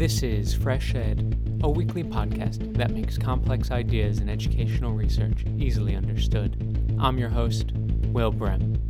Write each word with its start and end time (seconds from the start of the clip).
This 0.00 0.22
is 0.22 0.54
Fresh 0.54 0.94
Ed, 0.94 1.60
a 1.62 1.68
weekly 1.68 2.02
podcast 2.02 2.74
that 2.78 2.90
makes 2.90 3.18
complex 3.18 3.70
ideas 3.70 4.20
in 4.20 4.30
educational 4.30 4.94
research 4.94 5.44
easily 5.58 5.94
understood. 5.94 6.96
I'm 6.98 7.18
your 7.18 7.28
host, 7.28 7.72
Will 8.06 8.30
Brehm. 8.30 8.80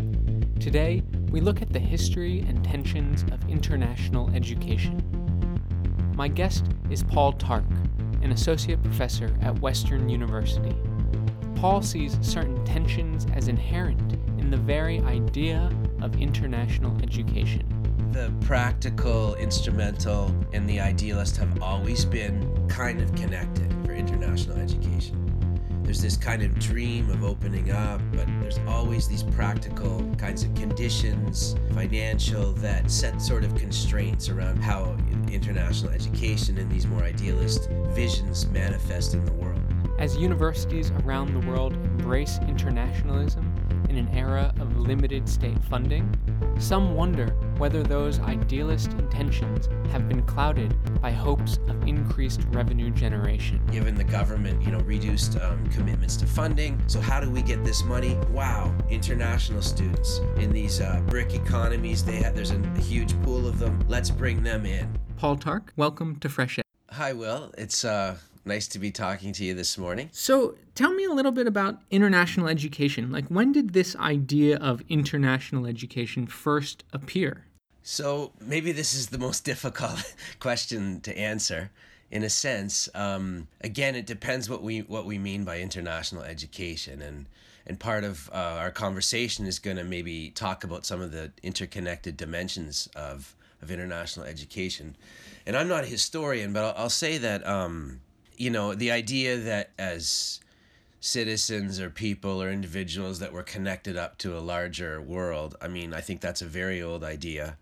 Today, 0.61 1.03
we 1.33 1.41
look 1.41 1.63
at 1.63 1.73
the 1.73 1.81
history 1.81 2.45
and 2.47 2.63
tensions 2.63 3.25
of 3.33 3.49
international 3.49 4.31
education. 4.37 5.03
My 6.15 6.29
guest 6.29 6.67
is 6.91 7.03
Paul 7.03 7.33
Tarc, 7.33 7.67
an 8.23 8.31
associate 8.31 8.81
professor 8.81 9.37
at 9.43 9.59
Western 9.59 10.09
University. 10.09 10.77
Paul 11.57 11.83
sees 11.83 12.19
certain 12.23 12.65
tensions 12.65 13.27
as 13.35 13.49
inherent 13.49 14.13
in 14.39 14.49
the 14.49 14.57
very 14.57 15.01
idea 15.01 15.73
of 16.03 16.15
international 16.21 16.97
education. 17.03 17.80
The 18.13 18.33
practical, 18.41 19.37
instrumental, 19.37 20.35
and 20.53 20.69
the 20.69 20.81
idealist 20.81 21.37
have 21.37 21.63
always 21.63 22.05
been 22.05 22.69
kind 22.69 23.01
of 23.01 23.15
connected 23.15 23.73
for 23.85 23.93
international 23.93 24.59
education. 24.59 25.17
There's 25.85 26.03
this 26.03 26.17
kind 26.17 26.43
of 26.43 26.59
dream 26.59 27.09
of 27.11 27.23
opening 27.23 27.71
up, 27.71 28.01
but 28.13 28.27
there's 28.41 28.59
always 28.67 29.07
these 29.07 29.23
practical 29.23 30.05
kinds 30.19 30.43
of 30.43 30.53
conditions, 30.57 31.55
financial, 31.73 32.53
that 32.55 32.91
set 32.91 33.23
sort 33.23 33.45
of 33.45 33.55
constraints 33.55 34.29
around 34.29 34.57
how 34.57 34.97
international 35.31 35.93
education 35.93 36.59
and 36.59 36.69
these 36.69 36.89
more 36.89 37.05
idealist 37.05 37.71
visions 37.91 38.45
manifest 38.49 39.15
in 39.15 39.25
the 39.25 39.33
world. 39.35 39.61
As 40.01 40.17
universities 40.17 40.91
around 41.05 41.33
the 41.33 41.47
world 41.49 41.75
embrace 41.75 42.39
internationalism 42.49 43.40
in 43.91 43.99
an 43.99 44.09
era 44.17 44.55
of 44.61 44.79
limited 44.79 45.29
state 45.29 45.63
funding, 45.65 46.09
some 46.61 46.95
wonder 46.95 47.27
whether 47.59 47.83
those 47.83 48.21
idealist 48.21 48.93
intentions 48.93 49.69
have 49.91 50.09
been 50.09 50.23
clouded 50.23 50.73
by 51.03 51.11
hopes 51.11 51.59
of 51.67 51.89
increased 51.89 52.43
revenue 52.53 52.91
generation. 52.91 53.61
Given 53.73 53.97
the 53.97 54.05
government, 54.05 54.63
you 54.63 54.71
know, 54.71 54.79
reduced 54.81 55.37
um, 55.41 55.67
commitments 55.71 56.17
to 56.19 56.27
funding, 56.27 56.81
so 56.87 57.01
how 57.01 57.19
do 57.19 57.29
we 57.29 57.43
get 57.43 57.65
this 57.65 57.83
money? 57.83 58.17
Wow, 58.31 58.73
international 58.89 59.61
students 59.61 60.19
in 60.37 60.53
these 60.53 60.81
uh, 60.81 61.03
BRIC 61.09 61.35
economies, 61.35 62.05
they 62.05 62.17
have 62.17 62.37
there's 62.37 62.53
a 62.53 62.81
huge 62.81 63.21
pool 63.23 63.49
of 63.49 63.59
them. 63.59 63.85
Let's 63.89 64.11
bring 64.11 64.45
them 64.45 64.65
in. 64.67 64.89
Paul 65.17 65.37
Tarc, 65.37 65.71
welcome 65.77 66.17
to 66.21 66.29
Fresh 66.29 66.61
Ed. 66.61 66.65
Hi, 66.93 67.13
Will. 67.13 67.53
It's 67.59 67.85
uh, 67.85 68.19
nice 68.45 68.67
to 68.69 68.79
be 68.79 68.91
talking 68.91 69.33
to 69.35 69.45
you 69.45 69.55
this 69.55 69.77
morning. 69.77 70.09
So, 70.13 70.57
tell 70.75 70.93
me 70.93 71.05
a 71.05 71.13
little 71.13 71.33
bit 71.33 71.47
about 71.47 71.81
international 71.91 72.49
education. 72.49 73.11
Like, 73.11 73.27
when 73.29 73.53
did 73.53 73.73
this 73.73 73.97
idea 73.97 74.57
of 74.59 74.83
international 74.89 75.67
education 75.67 76.27
first 76.27 76.85
appear? 76.93 77.45
So, 77.83 78.33
maybe 78.41 78.73
this 78.73 78.95
is 78.95 79.09
the 79.09 79.19
most 79.19 79.45
difficult 79.45 80.15
question 80.41 81.01
to 81.03 81.17
answer. 81.17 81.71
In 82.11 82.25
a 82.25 82.31
sense, 82.31 82.89
um, 82.95 83.47
again, 83.61 83.95
it 83.95 84.05
depends 84.05 84.51
what 84.51 84.65
we 84.65 84.81
what 84.81 85.07
we 85.07 85.17
mean 85.17 85.45
by 85.45 85.61
international 85.61 86.25
education, 86.25 87.01
and 87.01 87.27
and 87.67 87.79
part 87.79 88.03
of 88.03 88.29
uh, 88.33 88.57
our 88.59 88.73
conversation 88.73 89.47
is 89.47 89.61
going 89.61 89.77
to 89.77 89.85
maybe 89.85 90.31
talk 90.31 90.65
about 90.65 90.85
some 90.85 91.01
of 91.01 91.13
the 91.13 91.31
interconnected 91.45 92.17
dimensions 92.17 92.89
of 92.97 93.37
of 93.63 93.71
international 93.71 94.27
education. 94.27 94.97
And 95.47 95.57
I'm 95.57 95.69
not 95.69 95.85
a 95.85 95.87
historian, 95.87 96.53
but 96.53 96.65
I'll, 96.65 96.85
I'll 96.85 96.91
say 96.91 97.19
that 97.19 97.47
um, 97.47 98.01
you 98.41 98.49
know 98.49 98.75
the 98.75 98.91
idea 98.91 99.37
that 99.37 99.69
as 99.79 100.41
citizens 100.99 101.79
or 101.79 101.91
people 101.91 102.43
or 102.43 102.51
individuals 102.51 103.19
that 103.19 103.35
were 103.35 103.43
connected 103.43 103.99
up 103.99 104.17
to 104.19 104.37
a 104.37 104.41
larger 104.41 105.01
world. 105.01 105.57
I 105.61 105.69
mean, 105.69 105.93
I 105.93 106.01
think 106.01 106.23
that's 106.23 106.43
a 106.43 106.47
very 106.47 106.83
old 106.83 107.05
idea. 107.05 107.59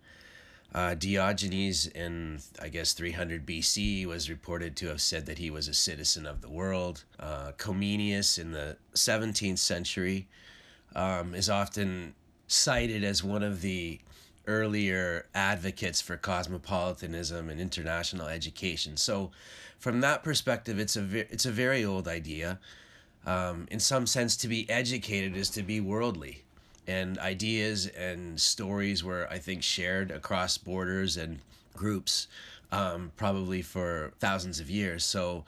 Uh, 0.74 0.94
Diogenes 0.94 1.86
in, 1.86 2.40
I 2.62 2.68
guess, 2.68 2.92
300 2.92 3.44
BC 3.44 4.06
was 4.06 4.30
reported 4.30 4.76
to 4.76 4.88
have 4.88 5.00
said 5.00 5.26
that 5.26 5.38
he 5.38 5.50
was 5.50 5.66
a 5.66 5.74
citizen 5.74 6.26
of 6.26 6.42
the 6.42 6.50
world. 6.50 7.04
Uh, 7.18 7.52
Comenius 7.56 8.38
in 8.38 8.52
the 8.52 8.76
17th 8.94 9.58
century 9.58 10.28
um, 10.94 11.34
is 11.34 11.48
often 11.48 12.14
cited 12.46 13.02
as 13.02 13.24
one 13.24 13.42
of 13.42 13.62
the 13.62 13.98
earlier 14.46 15.26
advocates 15.34 16.00
for 16.00 16.16
cosmopolitanism 16.16 17.48
and 17.48 17.60
international 17.60 18.28
education. 18.28 18.96
So, 18.96 19.30
from 19.78 20.00
that 20.00 20.22
perspective, 20.22 20.78
it's 20.78 20.96
a 20.96 21.02
ve- 21.02 21.26
it's 21.30 21.46
a 21.46 21.52
very 21.52 21.84
old 21.84 22.08
idea. 22.08 22.58
Um, 23.26 23.66
in 23.70 23.80
some 23.80 24.06
sense, 24.06 24.36
to 24.38 24.48
be 24.48 24.68
educated 24.70 25.36
is 25.36 25.50
to 25.50 25.62
be 25.62 25.80
worldly, 25.80 26.44
and 26.86 27.18
ideas 27.18 27.86
and 27.86 28.40
stories 28.40 29.04
were, 29.04 29.28
I 29.30 29.38
think, 29.38 29.62
shared 29.62 30.10
across 30.10 30.58
borders 30.58 31.16
and 31.16 31.40
groups, 31.74 32.26
um, 32.72 33.12
probably 33.16 33.62
for 33.62 34.12
thousands 34.18 34.60
of 34.60 34.70
years. 34.70 35.04
So. 35.04 35.44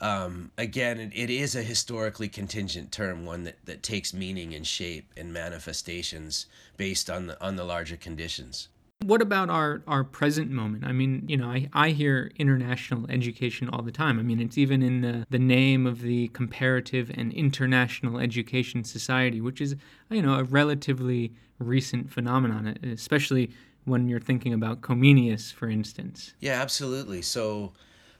Um, 0.00 0.50
again, 0.58 0.98
it, 0.98 1.12
it 1.14 1.30
is 1.30 1.54
a 1.54 1.62
historically 1.62 2.28
contingent 2.28 2.90
term, 2.92 3.24
one 3.24 3.44
that, 3.44 3.64
that 3.64 3.82
takes 3.82 4.12
meaning 4.12 4.52
and 4.52 4.66
shape 4.66 5.06
and 5.16 5.32
manifestations 5.32 6.46
based 6.76 7.08
on 7.08 7.28
the 7.28 7.40
on 7.40 7.56
the 7.56 7.64
larger 7.64 7.96
conditions. 7.96 8.68
What 9.06 9.20
about 9.20 9.50
our, 9.50 9.82
our 9.86 10.02
present 10.02 10.50
moment? 10.50 10.84
I 10.84 10.92
mean, 10.92 11.24
you 11.28 11.36
know, 11.36 11.48
I, 11.48 11.68
I 11.72 11.90
hear 11.90 12.30
international 12.38 13.04
education 13.10 13.68
all 13.68 13.82
the 13.82 13.92
time. 13.92 14.18
I 14.18 14.22
mean, 14.22 14.40
it's 14.40 14.56
even 14.56 14.82
in 14.82 15.02
the, 15.02 15.26
the 15.28 15.38
name 15.38 15.86
of 15.86 16.00
the 16.00 16.28
Comparative 16.28 17.10
and 17.14 17.32
International 17.32 18.18
Education 18.18 18.82
Society, 18.82 19.42
which 19.42 19.60
is, 19.60 19.76
you 20.08 20.22
know, 20.22 20.36
a 20.36 20.44
relatively 20.44 21.32
recent 21.58 22.10
phenomenon, 22.10 22.78
especially 22.82 23.50
when 23.84 24.08
you're 24.08 24.20
thinking 24.20 24.54
about 24.54 24.80
Comenius, 24.80 25.52
for 25.52 25.68
instance. 25.68 26.32
Yeah, 26.40 26.62
absolutely. 26.62 27.20
So 27.20 27.72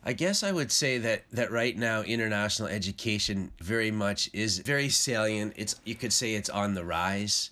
I 0.04 0.12
guess 0.12 0.42
I 0.42 0.52
would 0.52 0.70
say 0.70 0.98
that 0.98 1.24
that 1.32 1.50
right 1.50 1.76
now 1.76 2.02
international 2.02 2.68
education 2.68 3.52
very 3.58 3.90
much 3.90 4.28
is 4.34 4.58
very 4.58 4.90
salient. 4.90 5.54
It's 5.56 5.80
you 5.84 5.94
could 5.94 6.12
say 6.12 6.34
it's 6.34 6.50
on 6.50 6.74
the 6.74 6.84
rise. 6.84 7.50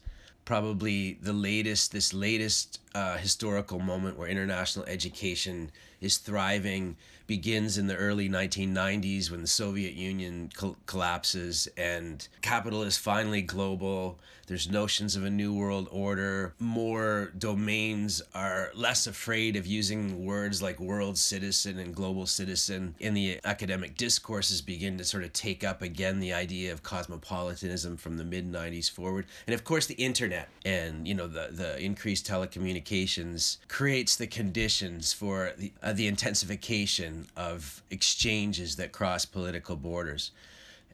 Probably 0.53 1.15
the 1.15 1.33
latest 1.33 1.93
this 1.93 2.13
latest 2.13 2.79
uh, 2.95 3.17
historical 3.17 3.79
moment 3.79 4.19
where 4.19 4.29
international 4.29 4.85
education 4.85 5.71
is 6.03 6.19
thriving 6.19 6.97
begins 7.27 7.79
in 7.79 7.87
the 7.87 7.97
early 7.97 8.29
1990s 8.29 9.31
when 9.31 9.43
the 9.43 9.47
Soviet 9.47 9.95
Union 9.95 10.51
col- 10.55 10.77
collapses 10.87 11.69
and 11.77 12.27
capital 12.41 12.83
is 12.83 12.97
finally 12.97 13.43
global. 13.43 14.19
There's 14.47 14.69
notions 14.69 15.17
of 15.17 15.25
a 15.25 15.31
new 15.31 15.55
world 15.55 15.89
order. 15.91 16.55
More 16.59 17.33
domains 17.39 18.21
are 18.35 18.71
less 18.75 19.07
afraid 19.07 19.57
of 19.57 19.67
using 19.67 20.25
words 20.27 20.61
like 20.61 20.81
world 20.81 21.17
citizen 21.17 21.79
and 21.79 21.95
global 21.95 22.27
citizen. 22.27 22.95
In 22.99 23.15
the 23.15 23.41
academic 23.45 23.97
discourses, 23.97 24.61
begin 24.61 24.99
to 24.99 25.05
sort 25.05 25.25
of 25.25 25.33
take 25.33 25.65
up 25.65 25.81
again 25.81 26.19
the 26.19 26.33
idea 26.33 26.73
of 26.73 26.83
cosmopolitanism 26.83 27.97
from 27.97 28.17
the 28.17 28.25
mid 28.25 28.51
90s 28.51 28.91
forward. 28.91 29.27
And 29.47 29.55
of 29.55 29.65
course, 29.65 29.87
the 29.87 29.95
internet 29.95 30.49
and 30.65 31.07
you 31.07 31.15
know 31.15 31.27
the 31.27 31.49
the 31.51 31.79
increased 31.81 32.27
telecommunications 32.27 33.59
creates 33.69 34.17
the 34.17 34.27
conditions 34.27 35.13
for 35.13 35.53
the 35.57 35.73
uh, 35.83 35.93
the 35.93 36.07
intensification 36.07 37.12
of 37.37 37.83
exchanges 37.91 38.77
that 38.77 38.93
cross 38.93 39.25
political 39.25 39.77
borders. 39.77 40.33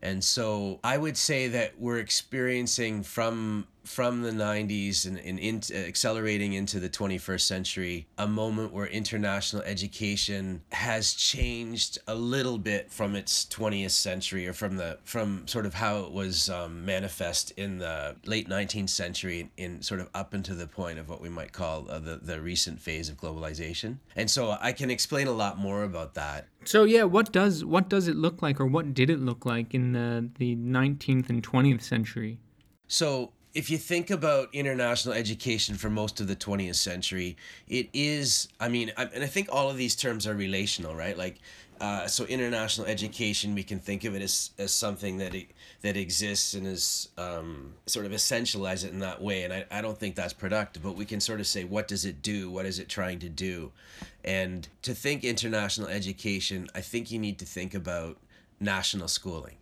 And 0.02 0.22
so 0.22 0.78
I 0.84 0.96
would 0.96 1.16
say 1.16 1.48
that 1.48 1.78
we're 1.78 1.98
experiencing 1.98 3.02
from 3.02 3.66
from 3.88 4.21
the 4.21 4.31
90s 4.31 5.06
and, 5.06 5.19
and 5.19 5.38
in, 5.38 5.62
accelerating 5.75 6.53
into 6.53 6.78
the 6.78 6.91
21st 6.91 7.41
century 7.41 8.06
a 8.19 8.26
moment 8.26 8.71
where 8.71 8.87
international 8.87 9.62
education 9.62 10.60
has 10.72 11.15
changed 11.15 11.99
a 12.06 12.15
little 12.15 12.59
bit 12.59 12.93
from 12.93 13.16
its 13.16 13.47
20th 13.47 13.91
century 13.91 14.47
or 14.47 14.53
from 14.53 14.76
the 14.76 14.99
from 15.04 15.49
sort 15.49 15.65
of 15.65 15.72
how 15.72 16.00
it 16.00 16.12
was 16.12 16.50
um, 16.50 16.84
manifest 16.84 17.50
in 17.53 17.78
the 17.78 18.15
late 18.26 18.47
19th 18.47 18.91
century 18.91 19.50
in 19.56 19.81
sort 19.81 20.00
of 20.00 20.09
up 20.15 20.34
into 20.34 20.55
the 20.55 20.66
point 20.66 20.99
of 20.99 21.09
what 21.09 21.22
we 21.22 21.31
might 21.31 21.53
call 21.53 21.91
uh, 21.91 21.99
the, 21.99 22.16
the 22.16 22.41
recent 22.41 22.78
phase 22.78 23.09
of 23.09 23.16
globalization. 23.16 23.97
And 24.15 24.31
so 24.31 24.56
i 24.60 24.72
can 24.72 24.91
explain 24.91 25.26
a 25.28 25.32
lot 25.32 25.58
more 25.58 25.82
about 25.84 26.12
that. 26.14 26.46
So 26.64 26.84
yeah 26.84 27.05
what 27.05 27.32
does 27.32 27.64
what 27.64 27.88
does 27.88 28.06
it 28.06 28.17
look 28.17 28.43
like 28.43 28.61
or 28.61 28.67
what 28.67 28.93
did 28.93 29.08
it 29.08 29.20
look 29.20 29.46
like 29.46 29.73
in 29.73 29.93
the, 29.93 30.29
the 30.38 30.56
19th 30.56 31.31
and 31.31 31.43
20th 31.43 31.82
century? 31.82 32.38
So 32.87 33.32
if 33.54 33.70
you 33.70 33.78
think 33.78 34.10
about 34.10 34.48
international 34.52 35.14
education 35.14 35.76
for 35.76 35.88
most 35.88 36.20
of 36.20 36.28
the 36.28 36.36
20th 36.36 36.76
century, 36.76 37.36
it 37.66 37.88
is, 37.92 38.48
I 38.60 38.68
mean, 38.68 38.92
I, 38.96 39.04
and 39.14 39.24
I 39.24 39.26
think 39.26 39.48
all 39.50 39.70
of 39.70 39.76
these 39.76 39.96
terms 39.96 40.26
are 40.26 40.34
relational, 40.34 40.94
right? 40.94 41.16
Like, 41.16 41.38
uh, 41.80 42.06
so 42.06 42.24
international 42.24 42.86
education, 42.86 43.54
we 43.54 43.62
can 43.62 43.78
think 43.78 44.04
of 44.04 44.14
it 44.14 44.22
as, 44.22 44.50
as 44.58 44.72
something 44.72 45.18
that 45.18 45.34
it, 45.34 45.46
that 45.82 45.96
exists 45.96 46.54
and 46.54 46.66
is 46.66 47.08
um, 47.16 47.72
sort 47.86 48.04
of 48.04 48.12
essentialize 48.12 48.84
it 48.84 48.92
in 48.92 48.98
that 48.98 49.22
way. 49.22 49.44
And 49.44 49.52
I, 49.52 49.64
I 49.70 49.80
don't 49.80 49.96
think 49.96 50.16
that's 50.16 50.32
productive, 50.32 50.82
but 50.82 50.96
we 50.96 51.04
can 51.04 51.20
sort 51.20 51.40
of 51.40 51.46
say, 51.46 51.64
what 51.64 51.86
does 51.86 52.04
it 52.04 52.20
do? 52.20 52.50
What 52.50 52.66
is 52.66 52.78
it 52.78 52.88
trying 52.88 53.20
to 53.20 53.28
do? 53.28 53.70
And 54.24 54.66
to 54.82 54.92
think 54.92 55.24
international 55.24 55.88
education, 55.88 56.68
I 56.74 56.80
think 56.80 57.10
you 57.10 57.18
need 57.18 57.38
to 57.38 57.44
think 57.44 57.74
about 57.74 58.18
national 58.60 59.08
schooling 59.08 59.56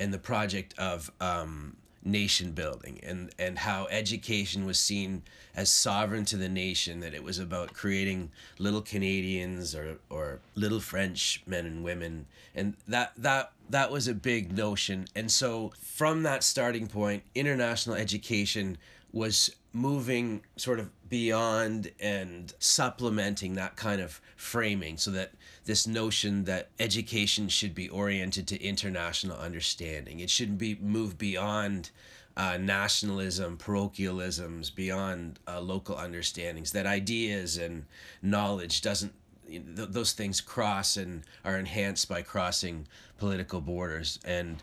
and 0.00 0.12
the 0.12 0.18
project 0.18 0.74
of 0.76 1.10
um, 1.20 1.76
nation 2.04 2.52
building 2.52 3.00
and 3.02 3.30
and 3.38 3.58
how 3.58 3.86
education 3.90 4.66
was 4.66 4.78
seen 4.78 5.22
as 5.56 5.70
sovereign 5.70 6.24
to 6.26 6.36
the 6.36 6.48
nation 6.48 7.00
that 7.00 7.14
it 7.14 7.24
was 7.24 7.38
about 7.38 7.72
creating 7.72 8.30
little 8.58 8.82
Canadians 8.82 9.74
or 9.74 9.98
or 10.10 10.40
little 10.54 10.80
French 10.80 11.42
men 11.46 11.64
and 11.66 11.82
women. 11.82 12.26
And 12.54 12.74
that 12.86 13.12
that 13.16 13.52
that 13.70 13.90
was 13.90 14.06
a 14.06 14.14
big 14.14 14.56
notion. 14.56 15.06
And 15.14 15.30
so 15.30 15.72
from 15.80 16.22
that 16.24 16.44
starting 16.44 16.86
point 16.86 17.22
international 17.34 17.96
education 17.96 18.76
was 19.12 19.54
moving 19.72 20.42
sort 20.56 20.78
of 20.78 20.90
beyond 21.08 21.90
and 22.00 22.52
supplementing 22.58 23.54
that 23.54 23.76
kind 23.76 24.00
of 24.00 24.20
framing 24.36 24.96
so 24.96 25.10
that 25.10 25.32
this 25.64 25.86
notion 25.86 26.44
that 26.44 26.68
education 26.78 27.48
should 27.48 27.74
be 27.74 27.88
oriented 27.88 28.46
to 28.48 28.62
international 28.62 29.36
understanding. 29.38 30.20
It 30.20 30.30
shouldn't 30.30 30.58
be 30.58 30.76
moved 30.80 31.18
beyond 31.18 31.90
uh, 32.36 32.58
nationalism, 32.60 33.56
parochialisms, 33.56 34.74
beyond 34.74 35.38
uh, 35.46 35.60
local 35.60 35.96
understandings. 35.96 36.72
That 36.72 36.86
ideas 36.86 37.56
and 37.56 37.86
knowledge 38.22 38.82
doesn't 38.82 39.12
th- 39.48 39.62
those 39.90 40.12
things 40.12 40.40
cross 40.40 40.96
and 40.96 41.22
are 41.44 41.58
enhanced 41.58 42.08
by 42.08 42.22
crossing 42.22 42.86
political 43.18 43.60
borders 43.60 44.18
and 44.24 44.62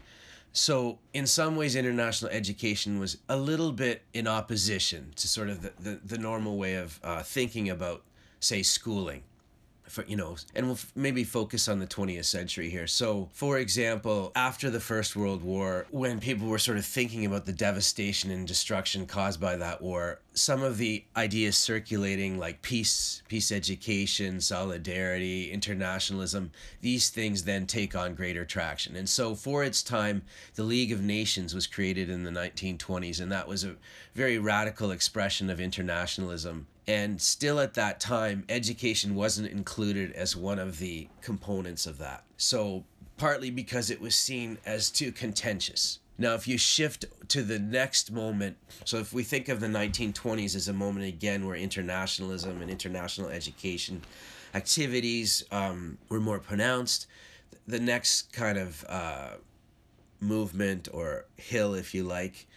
so 0.54 1.00
in 1.14 1.26
some 1.26 1.56
ways 1.56 1.76
international 1.76 2.30
education 2.32 3.00
was 3.00 3.18
a 3.30 3.38
little 3.38 3.72
bit 3.72 4.02
in 4.14 4.28
opposition 4.28 5.14
to 5.16 5.28
sort 5.28 5.48
of 5.48 5.62
the, 5.62 5.72
the, 5.80 6.00
the 6.04 6.18
normal 6.18 6.58
way 6.58 6.76
of 6.76 7.00
uh, 7.04 7.24
thinking 7.24 7.70
about 7.70 8.04
say 8.40 8.62
schooling 8.62 9.24
for 9.92 10.04
you 10.06 10.16
know 10.16 10.36
and 10.56 10.66
we'll 10.66 10.76
f- 10.76 10.92
maybe 10.96 11.24
focus 11.24 11.68
on 11.68 11.80
the 11.80 11.88
20th 11.88 12.26
century 12.26 12.70
here. 12.70 12.88
So 12.88 13.30
for 13.34 13.58
example 13.58 14.32
after 14.36 14.70
the 14.70 14.80
first 14.80 15.16
world 15.16 15.44
war 15.44 15.86
when 15.92 16.20
people 16.20 16.48
were 16.48 16.58
sort 16.58 16.78
of 16.78 16.86
thinking 16.86 17.26
about 17.26 17.46
the 17.46 17.54
devastation 17.54 18.32
and 18.32 18.48
destruction 18.48 19.06
caused 19.06 19.40
by 19.40 19.58
that 19.58 19.82
war 19.82 20.20
some 20.34 20.64
of 20.64 20.78
the 20.78 21.04
ideas 21.18 21.58
circulating 21.58 22.40
like 22.40 22.62
peace 22.62 23.22
peace 23.28 23.52
education 23.52 24.40
solidarity 24.40 25.52
internationalism 25.52 26.52
these 26.80 27.10
things 27.10 27.44
then 27.44 27.66
take 27.66 27.96
on 27.96 28.16
greater 28.16 28.46
traction. 28.46 28.96
And 28.96 29.10
so 29.10 29.36
for 29.36 29.64
its 29.64 29.84
time 29.84 30.22
the 30.56 30.64
league 30.64 30.92
of 30.92 31.02
nations 31.02 31.54
was 31.54 31.68
created 31.68 32.10
in 32.10 32.24
the 32.24 32.32
1920s 32.32 33.20
and 33.20 33.32
that 33.32 33.48
was 33.48 33.64
a 33.64 33.76
very 34.16 34.38
radical 34.38 34.92
expression 34.92 35.50
of 35.50 35.60
internationalism 35.60 36.68
and 36.88 37.22
still 37.22 37.60
at 37.60 37.74
that 37.76 38.00
time 38.00 38.44
education 38.50 39.16
wasn't 39.16 39.48
included 39.48 40.12
as 40.14 40.36
one 40.36 40.60
of 40.60 40.80
the 40.80 41.08
components 41.22 41.86
of 41.86 41.98
that. 42.00 42.24
So 42.38 42.84
partly 43.18 43.52
because 43.52 43.92
it 43.92 44.02
was 44.02 44.16
seen 44.16 44.58
as 44.66 44.90
too 44.90 45.12
contentious. 45.12 46.00
Now 46.18 46.34
if 46.34 46.48
you 46.48 46.58
shift 46.58 47.06
to 47.30 47.44
the 47.44 47.60
next 47.60 48.12
moment 48.12 48.58
so 48.86 48.98
if 48.98 49.14
we 49.14 49.24
think 49.24 49.48
of 49.48 49.60
the 49.60 49.68
1920s 49.68 50.56
as 50.56 50.68
a 50.68 50.74
moment 50.74 51.06
again 51.06 51.46
where 51.46 51.56
internationalism 51.56 52.62
and 52.62 52.70
international 52.70 53.30
education 53.30 54.02
activities 54.54 55.44
um, 55.52 55.98
were 56.10 56.20
more 56.20 56.40
pronounced 56.40 57.08
the 57.68 57.80
next 57.80 58.34
kind 58.34 58.58
of 58.58 58.84
uh, 58.90 59.30
movement 60.20 60.88
or 60.94 61.26
hill 61.38 61.74
if 61.74 61.94
you 61.94 62.04
like 62.04 62.48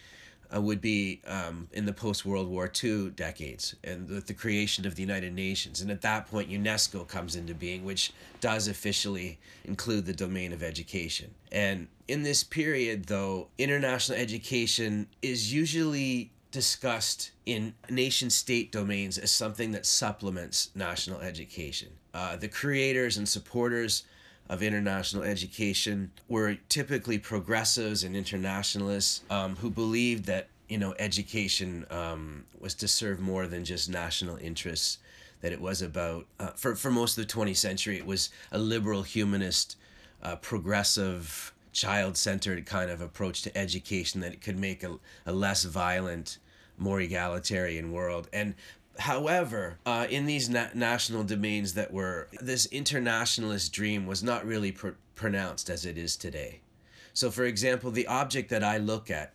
uh, 0.53 0.61
would 0.61 0.81
be 0.81 1.21
um, 1.27 1.67
in 1.71 1.85
the 1.85 1.93
post 1.93 2.25
World 2.25 2.47
War 2.47 2.71
II 2.83 3.09
decades 3.09 3.75
and 3.83 4.09
with 4.09 4.27
the 4.27 4.33
creation 4.33 4.85
of 4.85 4.95
the 4.95 5.01
United 5.01 5.33
Nations. 5.33 5.81
And 5.81 5.91
at 5.91 6.01
that 6.01 6.27
point, 6.27 6.49
UNESCO 6.49 7.07
comes 7.07 7.35
into 7.35 7.53
being, 7.53 7.85
which 7.85 8.13
does 8.41 8.67
officially 8.67 9.39
include 9.63 10.05
the 10.05 10.13
domain 10.13 10.53
of 10.53 10.63
education. 10.63 11.33
And 11.51 11.87
in 12.07 12.23
this 12.23 12.43
period, 12.43 13.05
though, 13.05 13.47
international 13.57 14.17
education 14.17 15.07
is 15.21 15.53
usually 15.53 16.31
discussed 16.51 17.31
in 17.45 17.73
nation 17.89 18.29
state 18.29 18.71
domains 18.71 19.17
as 19.17 19.29
something 19.29 19.71
that 19.71 19.85
supplements 19.85 20.69
national 20.73 21.19
education. 21.19 21.89
Uh, 22.13 22.37
the 22.37 22.47
creators 22.47 23.17
and 23.17 23.27
supporters 23.27 24.03
of 24.49 24.61
international 24.61 25.23
education 25.23 26.11
were 26.27 26.55
typically 26.69 27.17
progressives 27.17 28.03
and 28.03 28.15
internationalists 28.15 29.21
um, 29.29 29.55
who 29.57 29.69
believed 29.69 30.25
that 30.25 30.47
you 30.69 30.77
know 30.77 30.93
education 30.99 31.85
um, 31.89 32.45
was 32.59 32.73
to 32.73 32.87
serve 32.87 33.19
more 33.19 33.47
than 33.47 33.65
just 33.65 33.89
national 33.89 34.37
interests 34.37 34.97
that 35.41 35.51
it 35.51 35.61
was 35.61 35.81
about 35.81 36.25
uh, 36.39 36.47
for, 36.49 36.75
for 36.75 36.89
most 36.91 37.17
of 37.17 37.27
the 37.27 37.33
20th 37.33 37.57
century 37.57 37.97
it 37.97 38.05
was 38.05 38.29
a 38.51 38.57
liberal 38.57 39.03
humanist 39.03 39.77
uh, 40.23 40.35
progressive 40.37 41.53
child-centered 41.71 42.65
kind 42.65 42.89
of 42.89 43.01
approach 43.01 43.41
to 43.41 43.55
education 43.57 44.21
that 44.21 44.31
it 44.31 44.41
could 44.41 44.57
make 44.57 44.81
a, 44.81 44.97
a 45.25 45.33
less 45.33 45.65
violent 45.65 46.37
more 46.77 46.99
egalitarian 46.99 47.91
world. 47.91 48.27
And 48.33 48.55
However, 48.97 49.77
uh, 49.85 50.07
in 50.09 50.25
these 50.25 50.49
na- 50.49 50.69
national 50.73 51.23
domains 51.23 51.73
that 51.73 51.91
were, 51.91 52.27
this 52.39 52.65
internationalist 52.67 53.73
dream 53.73 54.05
was 54.05 54.23
not 54.23 54.45
really 54.45 54.71
pr- 54.71 54.89
pronounced 55.15 55.69
as 55.69 55.85
it 55.85 55.97
is 55.97 56.15
today. 56.15 56.61
So, 57.13 57.31
for 57.31 57.45
example, 57.45 57.91
the 57.91 58.07
object 58.07 58.49
that 58.49 58.63
I 58.63 58.77
look 58.77 59.09
at 59.09 59.33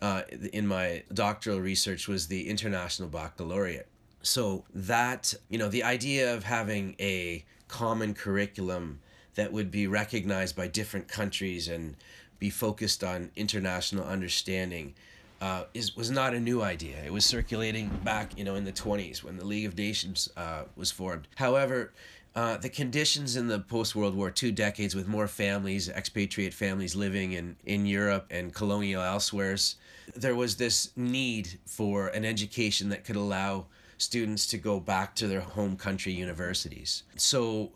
uh, 0.00 0.22
in 0.52 0.66
my 0.66 1.04
doctoral 1.12 1.60
research 1.60 2.08
was 2.08 2.26
the 2.26 2.48
International 2.48 3.08
Baccalaureate. 3.08 3.88
So, 4.22 4.64
that, 4.74 5.34
you 5.48 5.58
know, 5.58 5.68
the 5.68 5.84
idea 5.84 6.34
of 6.34 6.44
having 6.44 6.96
a 7.00 7.44
common 7.68 8.14
curriculum 8.14 9.00
that 9.34 9.52
would 9.52 9.70
be 9.70 9.86
recognized 9.86 10.56
by 10.56 10.66
different 10.66 11.08
countries 11.08 11.68
and 11.68 11.96
be 12.38 12.50
focused 12.50 13.02
on 13.02 13.30
international 13.36 14.04
understanding 14.04 14.94
uh, 15.40 15.64
is 15.74 15.96
was 15.96 16.10
not 16.10 16.34
a 16.34 16.40
new 16.40 16.62
idea. 16.62 16.96
It 17.04 17.12
was 17.12 17.24
circulating 17.24 17.88
back, 18.04 18.36
you 18.38 18.44
know, 18.44 18.54
in 18.54 18.64
the 18.64 18.72
20s 18.72 19.22
when 19.22 19.36
the 19.36 19.44
League 19.44 19.66
of 19.66 19.76
Nations 19.76 20.28
uh, 20.36 20.64
was 20.76 20.90
formed. 20.90 21.28
However, 21.36 21.92
uh, 22.34 22.58
the 22.58 22.68
conditions 22.68 23.36
in 23.36 23.48
the 23.48 23.60
post 23.60 23.96
World 23.96 24.14
War 24.14 24.32
II 24.42 24.52
decades, 24.52 24.94
with 24.94 25.08
more 25.08 25.26
families, 25.26 25.88
expatriate 25.88 26.52
families 26.52 26.94
living 26.94 27.32
in, 27.32 27.56
in 27.64 27.86
Europe 27.86 28.26
and 28.30 28.52
colonial 28.52 29.02
elsewheres, 29.02 29.76
there 30.14 30.34
was 30.34 30.56
this 30.56 30.90
need 30.96 31.58
for 31.64 32.08
an 32.08 32.26
education 32.26 32.90
that 32.90 33.04
could 33.04 33.16
allow 33.16 33.66
students 33.96 34.46
to 34.48 34.58
go 34.58 34.78
back 34.78 35.14
to 35.16 35.26
their 35.26 35.40
home 35.40 35.76
country 35.76 36.12
universities. 36.12 37.04
So 37.16 37.72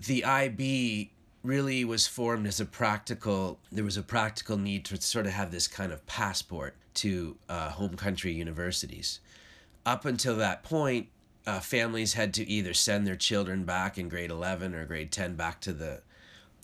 the 0.00 0.24
IB 0.24 1.12
really 1.42 1.84
was 1.84 2.06
formed 2.06 2.46
as 2.46 2.60
a 2.60 2.64
practical 2.64 3.58
there 3.70 3.84
was 3.84 3.96
a 3.96 4.02
practical 4.02 4.56
need 4.56 4.84
to 4.84 5.00
sort 5.00 5.26
of 5.26 5.32
have 5.32 5.50
this 5.50 5.68
kind 5.68 5.92
of 5.92 6.04
passport 6.06 6.74
to 6.94 7.36
uh, 7.48 7.70
home 7.70 7.96
country 7.96 8.32
universities 8.32 9.20
up 9.86 10.04
until 10.04 10.36
that 10.36 10.62
point 10.62 11.08
uh, 11.46 11.60
families 11.60 12.14
had 12.14 12.34
to 12.34 12.46
either 12.48 12.74
send 12.74 13.06
their 13.06 13.16
children 13.16 13.64
back 13.64 13.98
in 13.98 14.08
grade 14.08 14.30
11 14.30 14.74
or 14.74 14.84
grade 14.84 15.12
10 15.12 15.34
back 15.34 15.60
to 15.60 15.72
the 15.72 16.02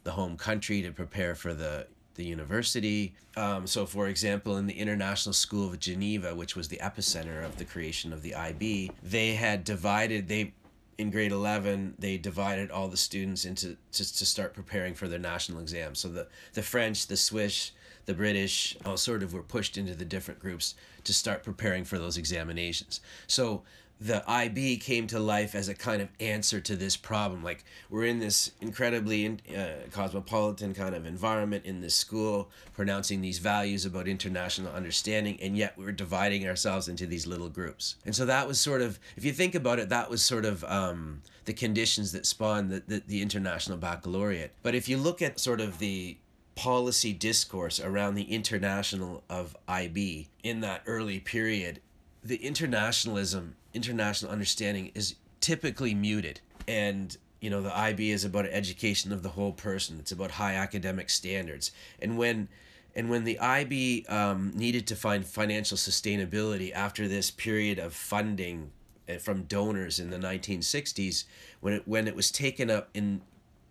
the 0.03 0.13
home 0.13 0.37
country 0.37 0.83
to 0.83 0.93
prepare 0.93 1.35
for 1.35 1.55
the 1.55 1.87
the 2.15 2.25
university. 2.25 3.15
Um, 3.37 3.67
so, 3.67 3.87
for 3.87 4.09
example, 4.09 4.57
in 4.57 4.67
the 4.67 4.75
International 4.75 5.33
School 5.33 5.69
of 5.69 5.79
Geneva, 5.79 6.35
which 6.35 6.57
was 6.57 6.69
the 6.69 6.79
epicenter 6.79 7.45
of 7.45 7.57
the 7.57 7.65
creation 7.65 8.13
of 8.13 8.23
the 8.23 8.35
IB, 8.35 8.93
they 9.03 9.35
had 9.35 9.65
divided, 9.65 10.29
they 10.29 10.53
in 10.99 11.11
grade 11.11 11.33
11 11.33 11.95
they 11.99 12.17
divided 12.17 12.71
all 12.71 12.89
the 12.89 12.97
students 12.97 13.45
into 13.45 13.77
to, 13.93 14.17
to 14.17 14.27
start 14.27 14.55
preparing 14.55 14.95
for 14.95 15.09
their 15.09 15.19
national 15.19 15.61
exams 15.61 15.99
so 15.99 16.09
the, 16.09 16.27
the 16.53 16.63
french 16.63 17.07
the 17.07 17.17
swiss 17.17 17.73
the 18.07 18.15
british 18.15 18.77
all 18.85 18.97
sort 18.97 19.23
of 19.23 19.33
were 19.33 19.43
pushed 19.43 19.77
into 19.77 19.95
the 19.95 20.05
different 20.05 20.41
groups 20.41 20.75
to 21.05 21.13
start 21.13 21.43
preparing 21.43 21.85
for 21.85 21.99
those 21.99 22.17
examinations. 22.17 23.01
So 23.27 23.63
the 24.01 24.29
IB 24.29 24.79
came 24.79 25.07
to 25.07 25.19
life 25.19 25.55
as 25.55 25.69
a 25.69 25.75
kind 25.75 26.03
of 26.03 26.09
answer 26.21 26.61
to 26.61 26.77
this 26.77 26.97
problem. 26.97 27.43
Like 27.43 27.65
we're 27.89 28.05
in 28.05 28.19
this 28.19 28.51
incredibly 28.61 29.39
uh, 29.57 29.89
cosmopolitan 29.91 30.75
kind 30.75 30.95
of 30.95 31.07
environment 31.07 31.65
in 31.65 31.81
this 31.81 31.95
school, 31.95 32.51
pronouncing 32.73 33.21
these 33.21 33.39
values 33.39 33.87
about 33.87 34.09
international 34.09 34.73
understanding, 34.73 35.39
and 35.41 35.57
yet 35.57 35.75
we're 35.79 35.93
dividing 35.93 36.47
ourselves 36.47 36.89
into 36.89 37.07
these 37.07 37.27
little 37.27 37.49
groups. 37.49 37.97
And 38.05 38.15
so 38.15 38.27
that 38.27 38.49
was 38.49 38.59
sort 38.59 38.83
of, 38.83 38.99
if 39.17 39.25
you 39.25 39.33
think 39.33 39.55
about 39.55 39.79
it, 39.79 39.89
that 39.91 40.11
was 40.11 40.25
sort 40.25 40.45
of 40.45 40.65
um, 40.65 41.23
the 41.45 41.53
conditions 41.53 42.13
that 42.13 42.27
spawned 42.27 42.71
the, 42.71 42.83
the, 42.87 43.03
the 43.07 43.23
international 43.23 43.79
baccalaureate. 43.79 44.53
But 44.63 44.75
if 44.75 44.89
you 44.89 44.97
look 44.97 45.23
at 45.23 45.39
sort 45.39 45.61
of 45.61 45.79
the 45.79 46.19
policy 46.55 47.13
discourse 47.13 47.81
around 47.81 48.15
the 48.15 48.33
international 48.33 49.25
of 49.29 49.57
IB 49.67 50.29
in 50.43 50.61
that 50.61 50.83
early 50.87 51.21
period, 51.21 51.81
the 52.25 52.37
internationalism 52.37 53.55
international 53.75 54.31
understanding 54.31 54.91
is 54.95 55.17
typically 55.41 55.95
muted. 55.95 56.41
And 56.67 57.17
you 57.41 57.51
know 57.51 57.61
the 57.61 57.77
IB 57.77 58.11
is 58.11 58.25
about 58.25 58.47
education 58.47 59.13
of 59.13 59.23
the 59.23 59.31
whole 59.31 59.53
person. 59.53 59.99
It's 60.01 60.13
about 60.13 60.33
high 60.33 60.55
academic 60.55 61.11
standards. 61.11 61.71
And 62.01 62.17
when 62.17 62.49
and 62.97 63.11
when 63.11 63.25
the 63.25 63.39
IB 63.39 64.07
um, 64.09 64.53
needed 64.55 64.87
to 64.87 64.97
find 64.97 65.27
financial 65.27 65.77
sustainability 65.77 66.73
after 66.73 67.09
this 67.09 67.31
period 67.31 67.79
of 67.79 67.93
funding 67.93 68.71
eh, 69.09 69.19
from 69.19 69.43
donors 69.43 69.99
in 69.99 70.11
the 70.11 70.17
1960s 70.17 71.25
when 71.61 71.75
it 71.75 71.83
when 71.87 72.09
it 72.09 72.17
was 72.17 72.31
taken 72.31 72.71
up 72.71 72.89
in 72.95 73.21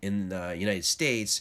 in 0.02 0.28
the 0.28 0.54
United 0.56 0.84
States 0.84 1.40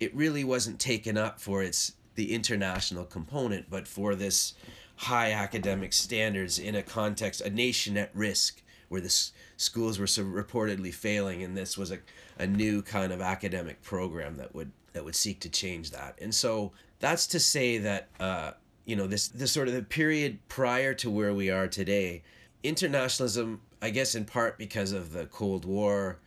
it 0.00 0.14
really 0.14 0.42
wasn't 0.42 0.80
taken 0.80 1.18
up 1.18 1.38
for 1.38 1.62
its 1.62 1.92
the 2.14 2.34
international 2.34 3.04
component, 3.04 3.70
but 3.70 3.86
for 3.86 4.14
this 4.14 4.54
high 5.00 5.32
academic 5.32 5.94
standards 5.94 6.58
in 6.58 6.74
a 6.74 6.82
context, 6.82 7.40
a 7.40 7.48
nation 7.48 7.96
at 7.96 8.10
risk 8.14 8.60
where 8.90 9.00
the 9.00 9.06
s- 9.06 9.32
schools 9.56 9.98
were 9.98 10.06
so 10.06 10.22
reportedly 10.22 10.92
failing, 10.92 11.42
and 11.42 11.56
this 11.56 11.78
was 11.78 11.90
a, 11.90 11.98
a 12.38 12.46
new 12.46 12.82
kind 12.82 13.10
of 13.10 13.22
academic 13.22 13.80
program 13.80 14.36
that 14.36 14.54
would 14.54 14.70
that 14.92 15.02
would 15.02 15.14
seek 15.14 15.40
to 15.40 15.48
change 15.48 15.90
that. 15.92 16.18
And 16.20 16.34
so 16.34 16.72
that's 16.98 17.26
to 17.28 17.40
say 17.40 17.78
that 17.78 18.08
uh, 18.18 18.52
you 18.84 18.94
know 18.94 19.06
this 19.06 19.28
this 19.28 19.52
sort 19.52 19.68
of 19.68 19.74
the 19.74 19.82
period 19.82 20.38
prior 20.48 20.92
to 20.94 21.08
where 21.08 21.32
we 21.32 21.48
are 21.48 21.66
today, 21.66 22.22
internationalism, 22.62 23.62
I 23.80 23.88
guess 23.88 24.14
in 24.14 24.26
part 24.26 24.58
because 24.58 24.92
of 24.92 25.12
the 25.12 25.24
Cold 25.26 25.64
War 25.64 26.18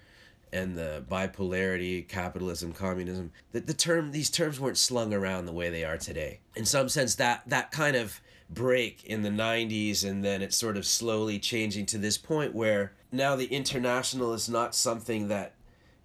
and 0.51 0.75
the 0.75 1.03
bipolarity, 1.07 2.07
capitalism, 2.07 2.73
communism, 2.73 3.31
the, 3.51 3.59
the 3.59 3.73
term 3.75 4.11
these 4.13 4.31
terms 4.31 4.59
weren't 4.59 4.77
slung 4.77 5.13
around 5.13 5.45
the 5.45 5.53
way 5.53 5.69
they 5.69 5.83
are 5.83 5.97
today. 5.97 6.39
In 6.55 6.65
some 6.65 6.89
sense, 6.89 7.13
that 7.15 7.43
that 7.45 7.69
kind 7.69 7.95
of 7.95 8.19
break 8.53 9.03
in 9.05 9.21
the 9.21 9.29
90s 9.29 10.07
and 10.07 10.23
then 10.23 10.41
it's 10.41 10.55
sort 10.55 10.77
of 10.77 10.85
slowly 10.85 11.39
changing 11.39 11.85
to 11.87 11.97
this 11.97 12.17
point 12.17 12.53
where 12.53 12.93
now 13.11 13.35
the 13.35 13.45
international 13.45 14.33
is 14.33 14.49
not 14.49 14.75
something 14.75 15.27
that 15.27 15.53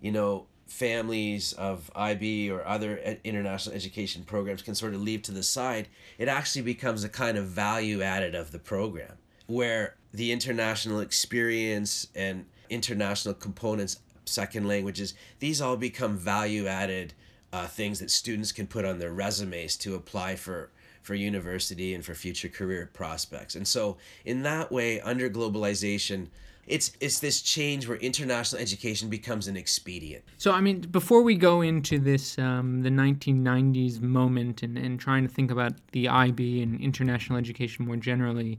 you 0.01 0.13
know 0.13 0.47
families 0.67 1.55
of 1.55 1.91
IB 1.97 2.51
or 2.51 2.67
other 2.67 2.99
international 3.25 3.75
education 3.75 4.23
programs 4.23 4.63
can 4.63 4.75
sort 4.75 4.95
of 4.95 5.01
leave 5.01 5.23
to 5.23 5.33
the 5.33 5.43
side. 5.43 5.89
It 6.19 6.29
actually 6.29 6.63
becomes 6.63 7.05
a 7.05 7.09
kind 7.09 7.39
of 7.39 7.47
value 7.47 8.03
added 8.03 8.35
of 8.35 8.53
the 8.53 8.59
program 8.59 9.17
where 9.47 9.97
the 10.13 10.31
international 10.31 11.01
experience 11.01 12.09
and 12.15 12.45
international 12.69 13.35
components 13.35 14.01
second 14.27 14.69
languages 14.69 15.15
these 15.39 15.59
all 15.59 15.77
become 15.77 16.15
value 16.15 16.67
added 16.67 17.15
uh, 17.51 17.67
things 17.67 17.99
that 17.99 18.11
students 18.11 18.53
can 18.53 18.67
put 18.67 18.85
on 18.85 18.99
their 18.99 19.11
resumes 19.11 19.75
to 19.75 19.95
apply 19.95 20.37
for 20.37 20.71
for 21.03 21.15
university 21.15 21.95
and 21.95 22.05
for 22.05 22.15
future 22.15 22.49
career 22.49 22.91
prospects. 22.93 23.55
And 23.55 23.67
so 23.67 23.97
in 24.25 24.43
that 24.43 24.71
way, 24.71 25.01
under 25.01 25.29
globalization, 25.31 26.29
it's 26.69 26.93
it's 27.01 27.19
this 27.19 27.41
change 27.41 27.89
where 27.89 27.97
international 27.99 28.61
education 28.61 29.09
becomes 29.09 29.49
an 29.49 29.57
expedient. 29.57 30.23
So, 30.37 30.53
I 30.53 30.61
mean, 30.61 30.81
before 30.81 31.23
we 31.23 31.35
go 31.35 31.63
into 31.63 31.99
this, 31.99 32.39
um, 32.39 32.83
the 32.83 32.91
1990s 32.91 34.01
moment 34.01 34.63
and, 34.63 34.77
and 34.77 35.01
trying 35.01 35.27
to 35.27 35.33
think 35.33 35.51
about 35.51 35.73
the 35.93 36.09
IB 36.09 36.63
and 36.63 36.81
international 36.81 37.39
education 37.39 37.87
more 37.87 37.97
generally 37.97 38.59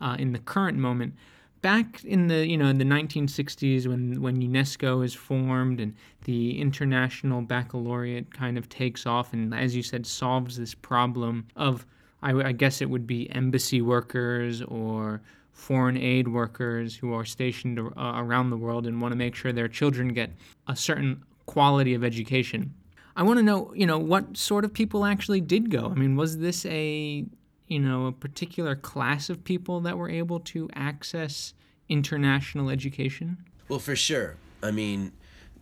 uh, 0.00 0.16
in 0.18 0.32
the 0.32 0.38
current 0.38 0.78
moment, 0.78 1.14
back 1.62 2.04
in 2.04 2.26
the 2.26 2.46
you 2.46 2.56
know 2.56 2.66
in 2.66 2.78
the 2.78 2.84
1960s 2.84 3.86
when 3.86 4.20
when 4.20 4.42
UNESCO 4.42 5.04
is 5.04 5.14
formed 5.14 5.80
and 5.80 5.94
the 6.24 6.60
international 6.60 7.40
baccalaureate 7.40 8.34
kind 8.34 8.58
of 8.58 8.68
takes 8.68 9.06
off 9.06 9.32
and 9.32 9.54
as 9.54 9.74
you 9.74 9.82
said 9.82 10.06
solves 10.06 10.56
this 10.56 10.74
problem 10.74 11.46
of 11.56 11.86
I, 12.22 12.32
I 12.34 12.52
guess 12.52 12.80
it 12.80 12.90
would 12.90 13.06
be 13.06 13.30
embassy 13.30 13.80
workers 13.80 14.62
or 14.62 15.22
foreign 15.52 15.96
aid 15.96 16.28
workers 16.28 16.96
who 16.96 17.12
are 17.12 17.24
stationed 17.24 17.78
uh, 17.78 18.12
around 18.16 18.50
the 18.50 18.56
world 18.56 18.86
and 18.86 19.00
want 19.00 19.12
to 19.12 19.16
make 19.16 19.34
sure 19.34 19.52
their 19.52 19.68
children 19.68 20.08
get 20.08 20.30
a 20.66 20.76
certain 20.76 21.22
quality 21.46 21.94
of 21.94 22.04
education. 22.04 22.74
I 23.14 23.22
want 23.22 23.38
to 23.38 23.42
know, 23.42 23.72
you 23.74 23.86
know, 23.86 23.98
what 23.98 24.36
sort 24.36 24.64
of 24.64 24.72
people 24.72 25.04
actually 25.04 25.40
did 25.40 25.70
go. 25.70 25.86
I 25.86 25.94
mean, 25.94 26.16
was 26.16 26.38
this 26.38 26.64
a 26.66 27.26
you 27.72 27.80
know, 27.80 28.06
a 28.06 28.12
particular 28.12 28.76
class 28.76 29.30
of 29.30 29.42
people 29.44 29.80
that 29.80 29.96
were 29.96 30.10
able 30.10 30.38
to 30.40 30.68
access 30.74 31.54
international 31.88 32.68
education? 32.68 33.38
Well, 33.68 33.78
for 33.78 33.96
sure. 33.96 34.36
I 34.62 34.70
mean, 34.70 35.12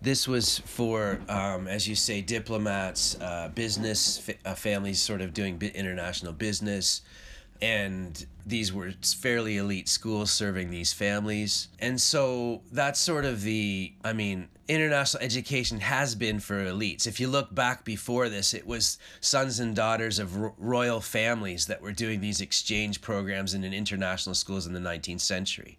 this 0.03 0.27
was 0.27 0.59
for, 0.59 1.21
um, 1.29 1.69
as 1.69 1.87
you 1.87 1.95
say, 1.95 2.21
diplomats, 2.21 3.17
uh, 3.21 3.51
business 3.55 4.19
fa- 4.19 4.35
uh, 4.45 4.55
families, 4.55 5.01
sort 5.01 5.21
of 5.21 5.33
doing 5.33 5.61
international 5.75 6.33
business, 6.33 7.03
and 7.63 8.27
these 8.45 8.73
were 8.73 8.93
fairly 9.21 9.59
elite 9.59 9.89
schools 9.89 10.33
serving 10.33 10.71
these 10.71 10.93
families. 10.93 11.69
And 11.79 12.01
so 12.01 12.63
that's 12.73 12.99
sort 12.99 13.25
of 13.25 13.43
the, 13.43 13.93
I 14.03 14.15
mean, 14.15 14.49
international 14.71 15.23
education 15.23 15.81
has 15.81 16.15
been 16.15 16.39
for 16.39 16.65
elites. 16.65 17.07
If 17.07 17.19
you 17.19 17.27
look 17.27 17.53
back 17.53 17.85
before 17.85 18.29
this, 18.29 18.55
it 18.55 18.67
was 18.67 18.99
sons 19.21 19.59
and 19.59 19.75
daughters 19.75 20.19
of 20.19 20.37
ro- 20.37 20.55
royal 20.59 21.01
families 21.01 21.67
that 21.67 21.83
were 21.83 21.93
doing 21.93 22.21
these 22.21 22.41
exchange 22.41 23.01
programs 23.01 23.53
in 23.53 23.65
international 23.65 24.35
schools 24.35 24.67
in 24.67 24.73
the 24.73 24.81
19th 24.81 25.21
century. 25.21 25.77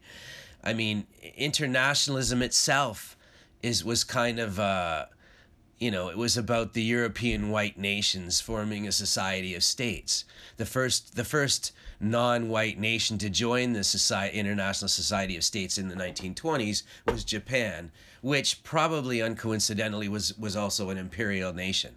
I 0.63 0.73
mean, 0.73 1.07
internationalism 1.37 2.41
itself 2.41 3.17
is 3.63 3.85
was 3.85 4.03
kind 4.03 4.39
of 4.39 4.59
uh, 4.59 5.05
you 5.81 5.89
know, 5.89 6.09
it 6.09 6.17
was 6.17 6.37
about 6.37 6.73
the 6.73 6.83
European 6.83 7.49
white 7.49 7.75
nations 7.75 8.39
forming 8.39 8.87
a 8.87 8.91
society 8.91 9.55
of 9.55 9.63
states. 9.63 10.25
The 10.57 10.65
first, 10.67 11.15
the 11.15 11.25
first 11.25 11.71
non-white 11.99 12.77
nation 12.77 13.17
to 13.17 13.31
join 13.31 13.73
the 13.73 13.83
society, 13.83 14.37
International 14.37 14.87
Society 14.87 15.35
of 15.35 15.43
States 15.43 15.79
in 15.79 15.87
the 15.87 15.95
1920s 15.95 16.83
was 17.07 17.23
Japan, 17.23 17.91
which 18.21 18.61
probably 18.61 19.17
uncoincidentally 19.17 20.07
was 20.07 20.37
was 20.37 20.55
also 20.55 20.91
an 20.91 20.99
imperial 20.99 21.51
nation. 21.51 21.95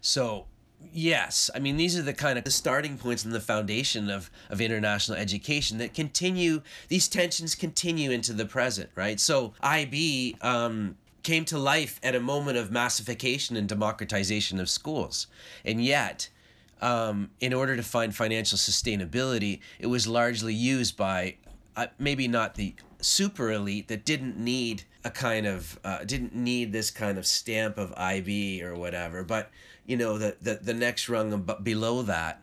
So 0.00 0.46
yes, 0.92 1.50
I 1.54 1.60
mean 1.60 1.76
these 1.76 1.96
are 1.96 2.02
the 2.02 2.12
kind 2.12 2.36
of 2.36 2.42
the 2.42 2.50
starting 2.50 2.98
points 2.98 3.24
and 3.24 3.32
the 3.32 3.40
foundation 3.40 4.10
of 4.10 4.28
of 4.48 4.60
international 4.60 5.16
education 5.16 5.78
that 5.78 5.94
continue. 5.94 6.62
These 6.88 7.06
tensions 7.06 7.54
continue 7.54 8.10
into 8.10 8.32
the 8.32 8.44
present, 8.44 8.90
right? 8.96 9.20
So 9.20 9.54
IB. 9.62 10.36
Um, 10.42 10.96
came 11.22 11.44
to 11.46 11.58
life 11.58 12.00
at 12.02 12.14
a 12.14 12.20
moment 12.20 12.56
of 12.58 12.70
massification 12.70 13.56
and 13.56 13.68
democratization 13.68 14.60
of 14.60 14.68
schools. 14.68 15.26
And 15.64 15.84
yet, 15.84 16.28
um, 16.80 17.30
in 17.40 17.52
order 17.52 17.76
to 17.76 17.82
find 17.82 18.14
financial 18.14 18.58
sustainability, 18.58 19.60
it 19.78 19.86
was 19.86 20.06
largely 20.06 20.54
used 20.54 20.96
by 20.96 21.36
uh, 21.76 21.88
maybe 21.98 22.26
not 22.28 22.54
the 22.54 22.74
super 23.00 23.50
elite 23.50 23.88
that 23.88 24.04
didn't 24.04 24.38
need 24.38 24.84
a 25.04 25.10
kind 25.10 25.46
of 25.46 25.78
uh, 25.84 26.04
didn't 26.04 26.34
need 26.34 26.72
this 26.72 26.90
kind 26.90 27.18
of 27.18 27.26
stamp 27.26 27.78
of 27.78 27.92
IB 27.96 28.62
or 28.62 28.74
whatever, 28.74 29.24
but 29.24 29.50
you 29.86 29.96
know 29.96 30.18
the 30.18 30.36
the, 30.40 30.54
the 30.56 30.74
next 30.74 31.08
rung 31.08 31.48
below 31.62 32.02
that, 32.02 32.42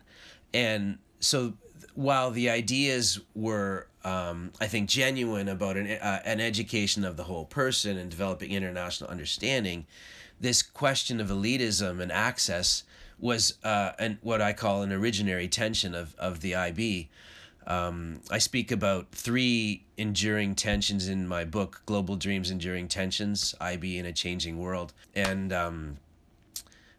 and 0.52 0.98
so 1.20 1.54
while 1.94 2.30
the 2.30 2.48
ideas 2.48 3.18
were, 3.34 3.87
um, 4.04 4.52
I 4.60 4.66
think, 4.66 4.88
genuine 4.88 5.48
about 5.48 5.76
an, 5.76 5.90
uh, 5.90 6.20
an 6.24 6.40
education 6.40 7.04
of 7.04 7.16
the 7.16 7.24
whole 7.24 7.44
person 7.44 7.96
and 7.96 8.10
developing 8.10 8.52
international 8.52 9.10
understanding, 9.10 9.86
this 10.40 10.62
question 10.62 11.20
of 11.20 11.28
elitism 11.28 12.00
and 12.00 12.12
access 12.12 12.84
was 13.18 13.54
uh, 13.64 13.92
an, 13.98 14.18
what 14.22 14.40
I 14.40 14.52
call 14.52 14.82
an 14.82 14.90
originary 14.90 15.50
tension 15.50 15.94
of, 15.94 16.14
of 16.16 16.40
the 16.40 16.54
IB. 16.54 17.08
Um, 17.66 18.20
I 18.30 18.38
speak 18.38 18.70
about 18.70 19.10
three 19.12 19.84
enduring 19.96 20.54
tensions 20.54 21.08
in 21.08 21.28
my 21.28 21.44
book, 21.44 21.82
Global 21.84 22.16
Dreams 22.16 22.50
Enduring 22.50 22.88
Tensions, 22.88 23.54
IB 23.60 23.98
in 23.98 24.06
a 24.06 24.12
Changing 24.12 24.58
World. 24.58 24.94
And 25.14 25.52
um, 25.52 25.98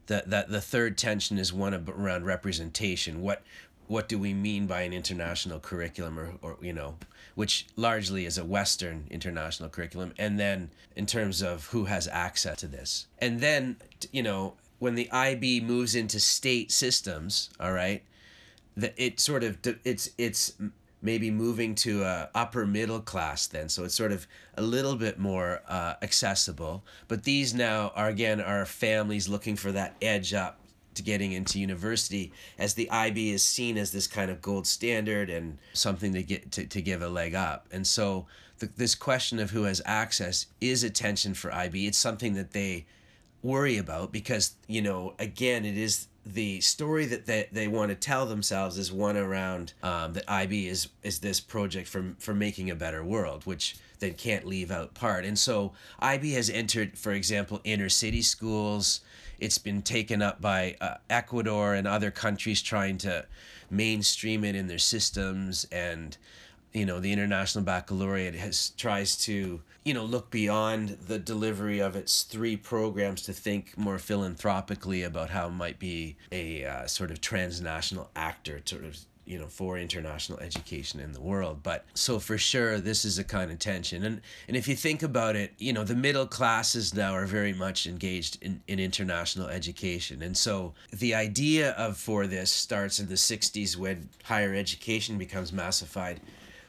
the, 0.06 0.24
that 0.28 0.50
the 0.50 0.62
third 0.62 0.98
tension 0.98 1.40
is 1.40 1.52
one 1.52 1.74
around 1.74 2.26
representation. 2.26 3.22
What 3.22 3.42
what 3.90 4.08
do 4.08 4.20
we 4.20 4.36
mean 4.36 4.68
by 4.68 4.82
an 4.82 4.94
international 4.94 5.60
curriculum 5.60 6.20
or, 6.20 6.34
or 6.44 6.58
you 6.62 6.72
know 6.72 6.96
which 7.34 7.66
largely 7.76 8.26
is 8.26 8.38
a 8.38 8.46
western 8.46 9.06
international 9.10 9.68
curriculum 9.68 10.14
and 10.20 10.40
then 10.40 10.70
in 10.96 11.08
terms 11.08 11.42
of 11.42 11.66
who 11.68 11.86
has 11.86 12.08
access 12.08 12.60
to 12.60 12.68
this. 12.68 13.08
And 13.18 13.40
then 13.40 13.78
you 14.12 14.22
know 14.22 14.54
when 14.78 14.96
the 14.96 15.10
ib 15.12 15.62
moves 15.62 15.96
into 15.96 16.20
state 16.20 16.72
systems 16.72 17.50
all 17.60 17.74
right 17.74 18.04
that 18.78 18.94
it 18.96 19.20
sort 19.20 19.44
of 19.44 19.58
it's 19.84 20.12
it's 20.20 20.54
maybe 21.02 21.32
moving 21.32 21.74
to 21.74 22.04
a 22.04 22.30
upper 22.36 22.68
middle 22.68 23.00
class 23.00 23.48
then 23.48 23.70
so 23.70 23.86
it's 23.86 23.96
sort 23.96 24.12
of 24.12 24.28
a 24.56 24.62
little 24.62 24.96
bit 24.96 25.18
more 25.18 25.62
uh, 25.68 25.96
accessible. 26.04 26.84
But 27.08 27.24
these 27.24 27.56
now 27.56 27.92
are 27.96 28.10
again 28.10 28.40
are 28.40 28.66
families 28.68 29.28
looking 29.28 29.56
for 29.56 29.72
that 29.72 29.96
edge 30.00 30.34
up 30.34 30.59
to 31.00 31.04
getting 31.04 31.32
into 31.32 31.60
university 31.60 32.32
as 32.58 32.74
the 32.74 32.90
IB 32.92 33.32
is 33.32 33.42
seen 33.42 33.78
as 33.78 33.92
this 33.92 34.06
kind 34.06 34.30
of 34.30 34.42
gold 34.42 34.68
standard 34.68 35.30
and 35.30 35.58
something 35.74 36.14
to 36.14 36.22
get 36.22 36.52
to, 36.52 36.66
to 36.66 36.82
give 36.82 37.02
a 37.02 37.10
leg 37.10 37.34
up. 37.34 37.68
And 37.72 37.88
so 37.88 38.28
the, 38.60 38.70
this 38.76 38.96
question 38.96 39.40
of 39.40 39.52
who 39.52 39.64
has 39.64 39.82
access 39.86 40.46
is 40.60 40.84
attention 40.84 41.34
for 41.34 41.54
IB. 41.54 41.88
It's 41.88 41.98
something 41.98 42.34
that 42.34 42.52
they 42.52 42.86
worry 43.42 43.78
about 43.78 44.12
because, 44.12 44.56
you 44.68 44.82
know, 44.82 45.14
again, 45.18 45.64
it 45.64 45.78
is 45.78 46.08
the 46.26 46.60
story 46.60 47.06
that 47.06 47.26
they, 47.26 47.48
they 47.52 47.68
want 47.68 47.90
to 47.90 47.96
tell 47.96 48.26
themselves 48.26 48.78
is 48.78 48.92
one 48.92 49.18
around 49.18 49.74
um, 49.82 50.14
that 50.14 50.30
IB 50.30 50.68
is 50.68 50.90
is 51.02 51.20
this 51.20 51.40
project 51.40 51.88
for 51.88 52.14
for 52.20 52.34
making 52.34 52.70
a 52.70 52.76
better 52.76 53.04
world, 53.04 53.46
which 53.46 53.78
they 54.00 54.12
can't 54.12 54.46
leave 54.46 54.72
out 54.72 54.94
part. 54.94 55.26
And 55.26 55.38
so 55.38 55.74
IB 56.00 56.34
has 56.34 56.50
entered, 56.50 56.98
for 56.98 57.12
example, 57.12 57.62
inner 57.64 57.90
city 57.90 58.22
schools. 58.22 59.02
It's 59.40 59.58
been 59.58 59.82
taken 59.82 60.22
up 60.22 60.42
by 60.42 60.76
uh, 60.82 60.96
Ecuador 61.10 61.74
and 61.74 61.88
other 61.88 62.12
countries 62.12 62.62
trying 62.62 62.98
to 63.00 63.26
mainstream 63.70 64.44
it 64.44 64.56
in 64.56 64.68
their 64.68 64.80
systems 64.80 65.66
and 65.72 66.18
you 66.74 66.86
know 66.86 67.00
the 67.00 67.12
international 67.12 67.64
baccalaureate 67.64 68.36
has 68.36 68.70
tries 68.72 69.16
to 69.18 69.62
you 69.84 69.94
know 69.94 70.04
look 70.04 70.30
beyond 70.30 70.90
the 71.08 71.18
delivery 71.18 71.80
of 71.80 71.96
its 71.96 72.24
three 72.24 72.56
programs 72.56 73.22
to 73.24 73.34
think 73.34 73.78
more 73.78 73.98
philanthropically 73.98 75.04
about 75.04 75.30
how 75.30 75.48
it 75.48 75.52
might 75.52 75.80
be 75.80 76.16
a 76.32 76.66
uh, 76.66 76.88
sort 76.88 77.12
of 77.12 77.22
transnational 77.22 78.10
actor 78.16 78.62
sort 78.66 78.84
of 78.84 78.98
you 79.30 79.38
know 79.38 79.48
for 79.48 79.78
international 79.78 80.40
education 80.40 81.00
in 81.00 81.14
the 81.14 81.22
world. 81.22 81.62
But 81.62 81.86
so 81.94 82.20
for 82.20 82.38
sure 82.38 82.80
this 82.80 83.06
is 83.06 83.20
a 83.20 83.24
kind 83.24 83.52
of 83.52 83.60
tension. 83.60 84.04
And 84.04 84.22
and 84.48 84.58
if 84.58 84.68
you 84.68 84.76
think 84.76 85.04
about 85.04 85.36
it 85.36 85.54
you 85.60 85.72
know 85.72 85.84
the 85.84 85.96
middle 85.96 86.26
classes 86.26 86.94
now 86.94 87.14
are 87.14 87.28
very 87.28 87.54
much 87.54 87.86
engaged 87.86 88.42
in, 88.42 88.62
in 88.68 88.80
international 88.80 89.48
education. 89.48 90.24
And 90.24 90.36
so 90.36 90.74
the 90.92 91.14
idea 91.14 91.72
of 91.72 91.98
for 91.98 92.26
this 92.26 92.52
starts 92.52 93.00
in 93.00 93.08
the 93.08 93.16
60s 93.16 93.78
when 93.78 94.10
higher 94.24 94.56
education 94.56 95.18
becomes 95.18 95.54
massified. 95.54 96.20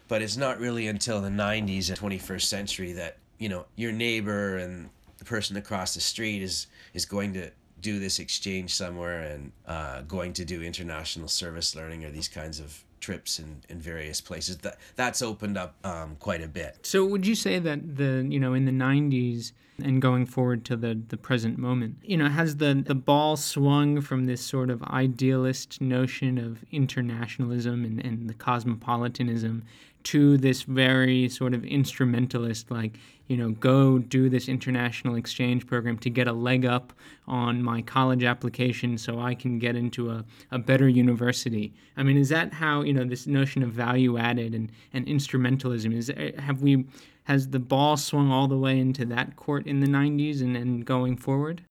But 0.06 0.22
it's 0.22 0.36
not 0.36 0.58
really 0.58 0.88
until 0.88 1.20
the 1.20 1.28
90s 1.28 1.88
and 1.88 1.98
21st 1.98 2.42
century 2.42 2.92
that 2.92 3.16
you 3.38 3.48
know 3.48 3.64
your 3.74 3.92
neighbor 3.92 4.58
and 4.58 4.90
the 5.16 5.24
person 5.24 5.56
across 5.56 5.94
the 5.94 6.00
street 6.00 6.42
is 6.42 6.66
is 6.92 7.06
going 7.06 7.32
to 7.34 7.50
do 7.80 7.98
this 7.98 8.18
exchange 8.18 8.74
somewhere 8.74 9.20
and 9.20 9.52
uh, 9.66 10.02
going 10.02 10.32
to 10.34 10.44
do 10.44 10.62
international 10.62 11.28
service 11.28 11.74
learning 11.74 12.04
or 12.04 12.10
these 12.10 12.28
kinds 12.28 12.60
of 12.60 12.84
trips 13.00 13.38
in, 13.38 13.62
in 13.68 13.78
various 13.78 14.20
places 14.20 14.58
that 14.58 14.76
that's 14.94 15.22
opened 15.22 15.56
up 15.56 15.74
um, 15.84 16.16
quite 16.18 16.42
a 16.42 16.48
bit. 16.48 16.78
So 16.82 17.04
would 17.04 17.26
you 17.26 17.34
say 17.34 17.58
that 17.58 17.96
the 17.96 18.26
you 18.28 18.38
know 18.38 18.54
in 18.54 18.66
the 18.66 18.72
90s 18.72 19.52
and 19.82 20.02
going 20.02 20.26
forward 20.26 20.66
to 20.66 20.76
the, 20.76 21.00
the 21.08 21.16
present 21.16 21.56
moment 21.56 21.96
you 22.02 22.16
know 22.16 22.28
has 22.28 22.56
the, 22.56 22.82
the 22.86 22.94
ball 22.94 23.38
swung 23.38 24.02
from 24.02 24.26
this 24.26 24.44
sort 24.44 24.68
of 24.68 24.82
idealist 24.82 25.80
notion 25.80 26.36
of 26.36 26.62
internationalism 26.70 27.84
and, 27.84 28.04
and 28.04 28.28
the 28.28 28.34
cosmopolitanism 28.34 29.64
to 30.02 30.36
this 30.36 30.62
very 30.62 31.28
sort 31.28 31.54
of 31.54 31.64
instrumentalist, 31.64 32.70
like, 32.70 32.98
you 33.30 33.36
know, 33.36 33.52
go 33.52 33.96
do 33.96 34.28
this 34.28 34.48
international 34.48 35.14
exchange 35.14 35.64
program 35.64 35.96
to 35.98 36.10
get 36.10 36.26
a 36.26 36.32
leg 36.32 36.66
up 36.66 36.92
on 37.28 37.62
my 37.62 37.80
college 37.80 38.24
application 38.24 38.98
so 38.98 39.20
I 39.20 39.36
can 39.36 39.60
get 39.60 39.76
into 39.76 40.10
a, 40.10 40.24
a 40.50 40.58
better 40.58 40.88
university. 40.88 41.72
I 41.96 42.02
mean, 42.02 42.16
is 42.16 42.28
that 42.30 42.52
how, 42.52 42.82
you 42.82 42.92
know, 42.92 43.04
this 43.04 43.28
notion 43.28 43.62
of 43.62 43.70
value 43.70 44.18
added 44.18 44.52
and, 44.52 44.72
and 44.92 45.06
instrumentalism 45.06 45.94
is, 45.94 46.10
eh, 46.10 46.32
have 46.40 46.60
we, 46.60 46.86
has 47.22 47.50
the 47.50 47.60
ball 47.60 47.96
swung 47.96 48.32
all 48.32 48.48
the 48.48 48.58
way 48.58 48.80
into 48.80 49.04
that 49.04 49.36
court 49.36 49.64
in 49.64 49.78
the 49.78 49.86
90s 49.86 50.40
and, 50.40 50.56
and 50.56 50.84
going 50.84 51.16
forward? 51.16 51.62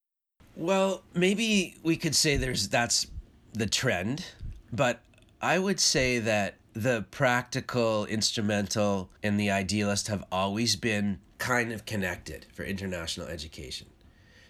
Well, 0.56 1.04
maybe 1.14 1.76
we 1.84 1.98
could 1.98 2.16
say 2.16 2.38
there's, 2.38 2.70
that's 2.70 3.08
the 3.52 3.68
trend, 3.68 4.28
but 4.72 5.02
I 5.42 5.60
would 5.60 5.82
say 5.82 6.20
that 6.20 6.56
the 6.72 7.06
practical, 7.12 8.06
instrumental, 8.06 9.10
and 9.22 9.38
the 9.38 9.52
idealist 9.52 10.08
have 10.08 10.24
always 10.32 10.78
been 10.78 11.20
kind 11.40 11.72
of 11.72 11.86
connected 11.86 12.46
for 12.54 12.64
international 12.64 13.28
education. 13.28 13.88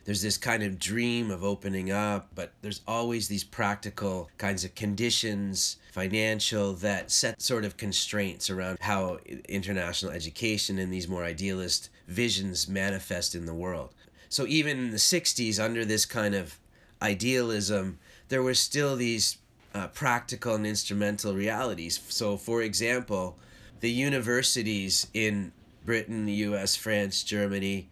There's 0.06 0.22
this 0.24 0.38
kind 0.38 0.64
of 0.64 0.80
dream 0.80 1.30
of 1.30 1.44
opening 1.44 1.92
up, 1.92 2.30
but 2.34 2.54
there's 2.62 2.82
always 2.88 3.28
these 3.28 3.44
practical 3.44 4.30
kinds 4.40 4.64
of 4.64 4.74
conditions, 4.74 5.78
financial, 5.92 6.74
that 6.74 7.12
set 7.12 7.42
sort 7.42 7.64
of 7.64 7.78
constraints 7.78 8.50
around 8.50 8.80
how 8.82 9.20
international 9.48 10.12
education 10.12 10.80
and 10.80 10.92
these 10.92 11.08
more 11.08 11.24
idealist 11.24 11.90
visions 12.08 12.68
manifest 12.68 13.36
in 13.36 13.46
the 13.46 13.54
world. 13.54 13.94
So 14.30 14.48
even 14.48 14.80
in 14.80 14.92
the 14.92 14.98
60s, 14.98 15.64
under 15.64 15.86
this 15.86 16.06
kind 16.06 16.34
of 16.34 16.58
idealism, 17.02 18.00
there 18.30 18.42
were 18.42 18.56
still 18.56 18.96
these 18.96 19.38
uh, 19.76 19.88
practical 19.88 20.56
and 20.56 20.66
instrumental 20.66 21.36
realities. 21.36 22.00
So, 22.10 22.38
for 22.38 22.62
example, 22.62 23.38
the 23.80 23.92
universities 23.92 25.08
in 25.14 25.52
Britain, 25.90 26.28
the 26.28 26.34
US, 26.34 26.76
France, 26.76 27.24
Germany, 27.24 27.88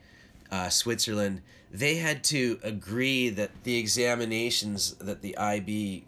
uh, 0.51 0.69
Switzerland, 0.69 1.41
they 1.71 1.95
had 1.95 2.23
to 2.25 2.59
agree 2.61 3.31
that 3.31 3.49
the 3.63 3.79
examinations 3.79 4.93
that 4.99 5.23
the 5.23 5.35
IB, 5.35 6.03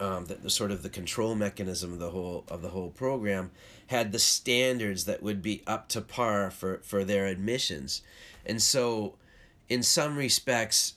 um, 0.00 0.26
that 0.26 0.42
the 0.42 0.50
sort 0.50 0.70
of 0.70 0.82
the 0.82 0.90
control 0.90 1.34
mechanism 1.34 1.94
of 1.94 1.98
the 1.98 2.10
whole 2.10 2.44
of 2.48 2.60
the 2.60 2.68
whole 2.68 2.90
program, 2.90 3.52
had 3.86 4.12
the 4.12 4.18
standards 4.18 5.06
that 5.06 5.22
would 5.22 5.40
be 5.40 5.62
up 5.66 5.88
to 5.88 6.02
par 6.02 6.50
for 6.50 6.80
for 6.82 7.04
their 7.06 7.24
admissions, 7.24 8.02
and 8.44 8.60
so, 8.60 9.14
in 9.70 9.82
some 9.82 10.18
respects, 10.18 10.92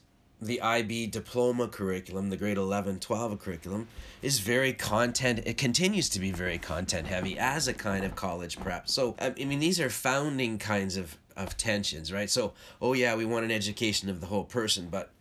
the 0.45 0.61
IB 0.61 1.07
diploma 1.07 1.67
curriculum, 1.67 2.29
the 2.29 2.37
grade 2.37 2.57
11, 2.57 2.99
12 2.99 3.39
curriculum, 3.39 3.87
is 4.21 4.39
very 4.39 4.73
content, 4.73 5.41
it 5.45 5.57
continues 5.57 6.09
to 6.09 6.19
be 6.19 6.31
very 6.31 6.57
content 6.57 7.07
heavy 7.07 7.37
as 7.37 7.67
a 7.67 7.73
kind 7.73 8.05
of 8.05 8.15
college 8.15 8.59
prep. 8.59 8.87
So, 8.87 9.15
I 9.19 9.31
mean, 9.31 9.59
these 9.59 9.79
are 9.79 9.89
founding 9.89 10.57
kinds 10.57 10.97
of, 10.97 11.17
of 11.35 11.57
tensions, 11.57 12.11
right? 12.11 12.29
So, 12.29 12.53
oh 12.81 12.93
yeah, 12.93 13.15
we 13.15 13.25
want 13.25 13.45
an 13.45 13.51
education 13.51 14.09
of 14.09 14.21
the 14.21 14.27
whole 14.27 14.45
person, 14.45 14.87
but 14.89 15.11